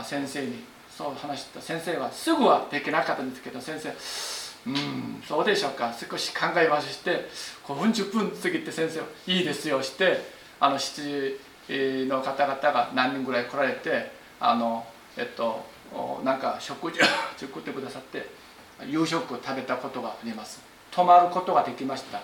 [0.03, 3.89] 先生にそう話した先生はすぐはできなかったんですけど先生
[4.69, 5.93] うんそうでしょうか。
[5.93, 7.29] 少し考えまして
[7.65, 10.21] 5分10分過ぎて先生いいですよして
[10.59, 11.37] あの7
[11.67, 14.85] 時の方々が何人ぐらい来られてあの
[15.15, 15.63] えっと
[16.23, 17.03] なんか食事 を
[17.37, 18.29] 作ってくださって
[18.85, 20.61] 夕食を食べたことがあります。
[20.91, 22.19] 泊まることができました。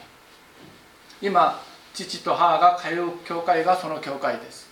[1.21, 1.61] 今
[1.93, 4.69] 父と母が通う教会がその教会です。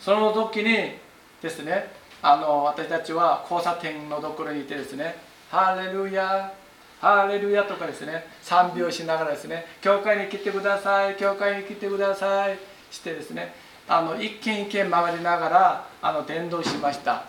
[0.00, 0.98] その時に
[1.40, 5.16] ですねあの私たちは交差点のところにいてですね
[5.50, 6.52] 「ハレルヤ
[7.00, 12.58] ハレルヤ」とかですね賛美をしながらですね「教会に来てください教会に来てください」
[12.90, 13.54] してですね
[13.88, 17.24] あの一軒一軒回りながらあの伝道しました。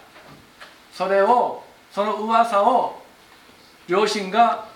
[0.93, 3.01] それをその噂を
[3.87, 4.67] 両親が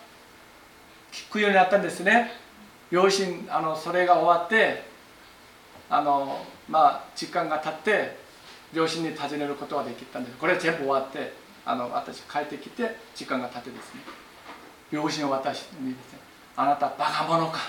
[1.12, 2.32] 聞くようになったんですね。
[2.90, 4.86] 両親あのそれが終わって
[5.90, 8.18] あのまあ時間が経って
[8.74, 10.38] 両親に尋ねることができたんです。
[10.38, 11.34] これ全部終わって
[11.66, 14.02] あの私帰ってきて時間が経ってですね。
[14.92, 16.20] 両親は私にですね。
[16.56, 17.60] あなたバカ者か。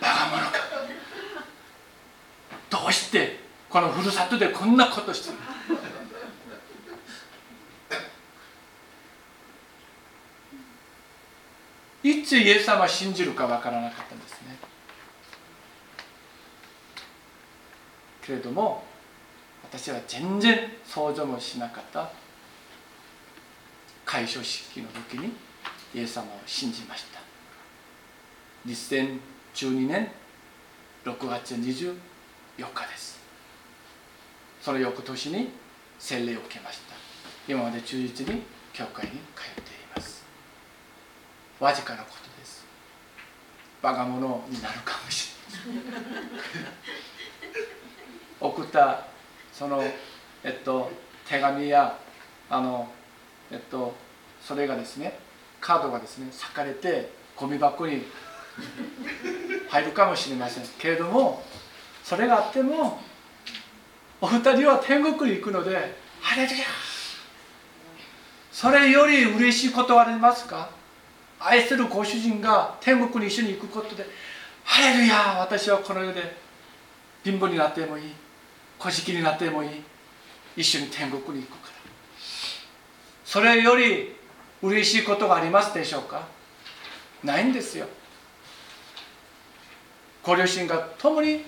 [0.00, 0.62] バカ者か。
[2.70, 5.30] どうしてこのふるさとでこんなことして
[12.02, 14.56] る いつイエス様を信じるかわからなかったんですね。
[18.22, 18.84] けれども
[19.62, 22.10] 私は全然想像もしなかった。
[24.04, 25.32] 開所式の時に
[25.94, 27.20] イエス様を信じました。
[28.66, 30.10] 2012年
[31.04, 31.54] 6月
[32.58, 33.18] 4日です。
[34.60, 35.50] その翌年に
[35.98, 36.94] 洗礼を受けました。
[37.48, 38.42] 今まで忠実に
[38.72, 40.24] 教会に通っています。
[41.60, 42.64] わずかなことです。
[43.82, 45.32] 我が物になるかもし
[45.66, 45.82] れない
[48.40, 49.06] 送った
[49.52, 49.82] その、
[50.44, 50.90] えっと、
[51.28, 51.98] 手紙や
[52.48, 52.88] あの、
[53.50, 53.94] えっと、
[54.40, 55.18] それがですね
[55.60, 58.02] カードがですね裂かれてゴミ箱に
[59.68, 60.64] 入るかもしれません。
[60.78, 61.42] けれども
[62.02, 63.00] それがあっても
[64.20, 66.64] お二人は天国に行くのでハレルヤ
[68.50, 70.68] それより嬉しいことはありますか？
[71.40, 74.06] 愛するご主人が天国に一緒に行くことで
[74.62, 76.36] ハレルヤ私はこの世で
[77.24, 78.12] 貧乏になってもいい。
[78.78, 79.70] 小敷になってもいい。
[80.56, 81.72] 一緒に天国に行くから。
[83.24, 84.14] それより
[84.60, 86.26] 嬉しいことがありますでしょうか？
[87.24, 87.86] ないんですよ。
[90.22, 91.44] ご両親が共に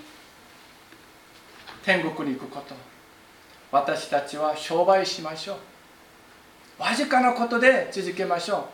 [1.85, 2.75] 天国に行くこと。
[3.71, 5.59] 私たちは商売しましょ
[6.79, 6.83] う。
[6.83, 8.65] わずかなことで続けましょう。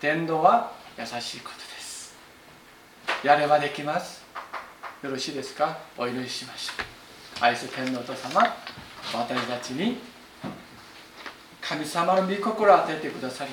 [0.00, 2.14] 天道は優しいことです。
[3.24, 4.22] やればできます。
[5.02, 5.78] よろしいですか？
[5.96, 6.72] お祈りしましょ
[7.40, 7.44] う。
[7.44, 8.40] 愛する天皇と様
[9.14, 9.98] 私たちに
[11.60, 13.50] 神様の御心を与えてくださり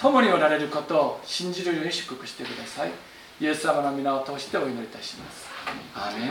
[0.00, 2.90] 共におられることを信じるように祝福してください。
[3.40, 5.46] イエス様の皆を通してお祈りいたします。
[5.94, 6.30] アーメン。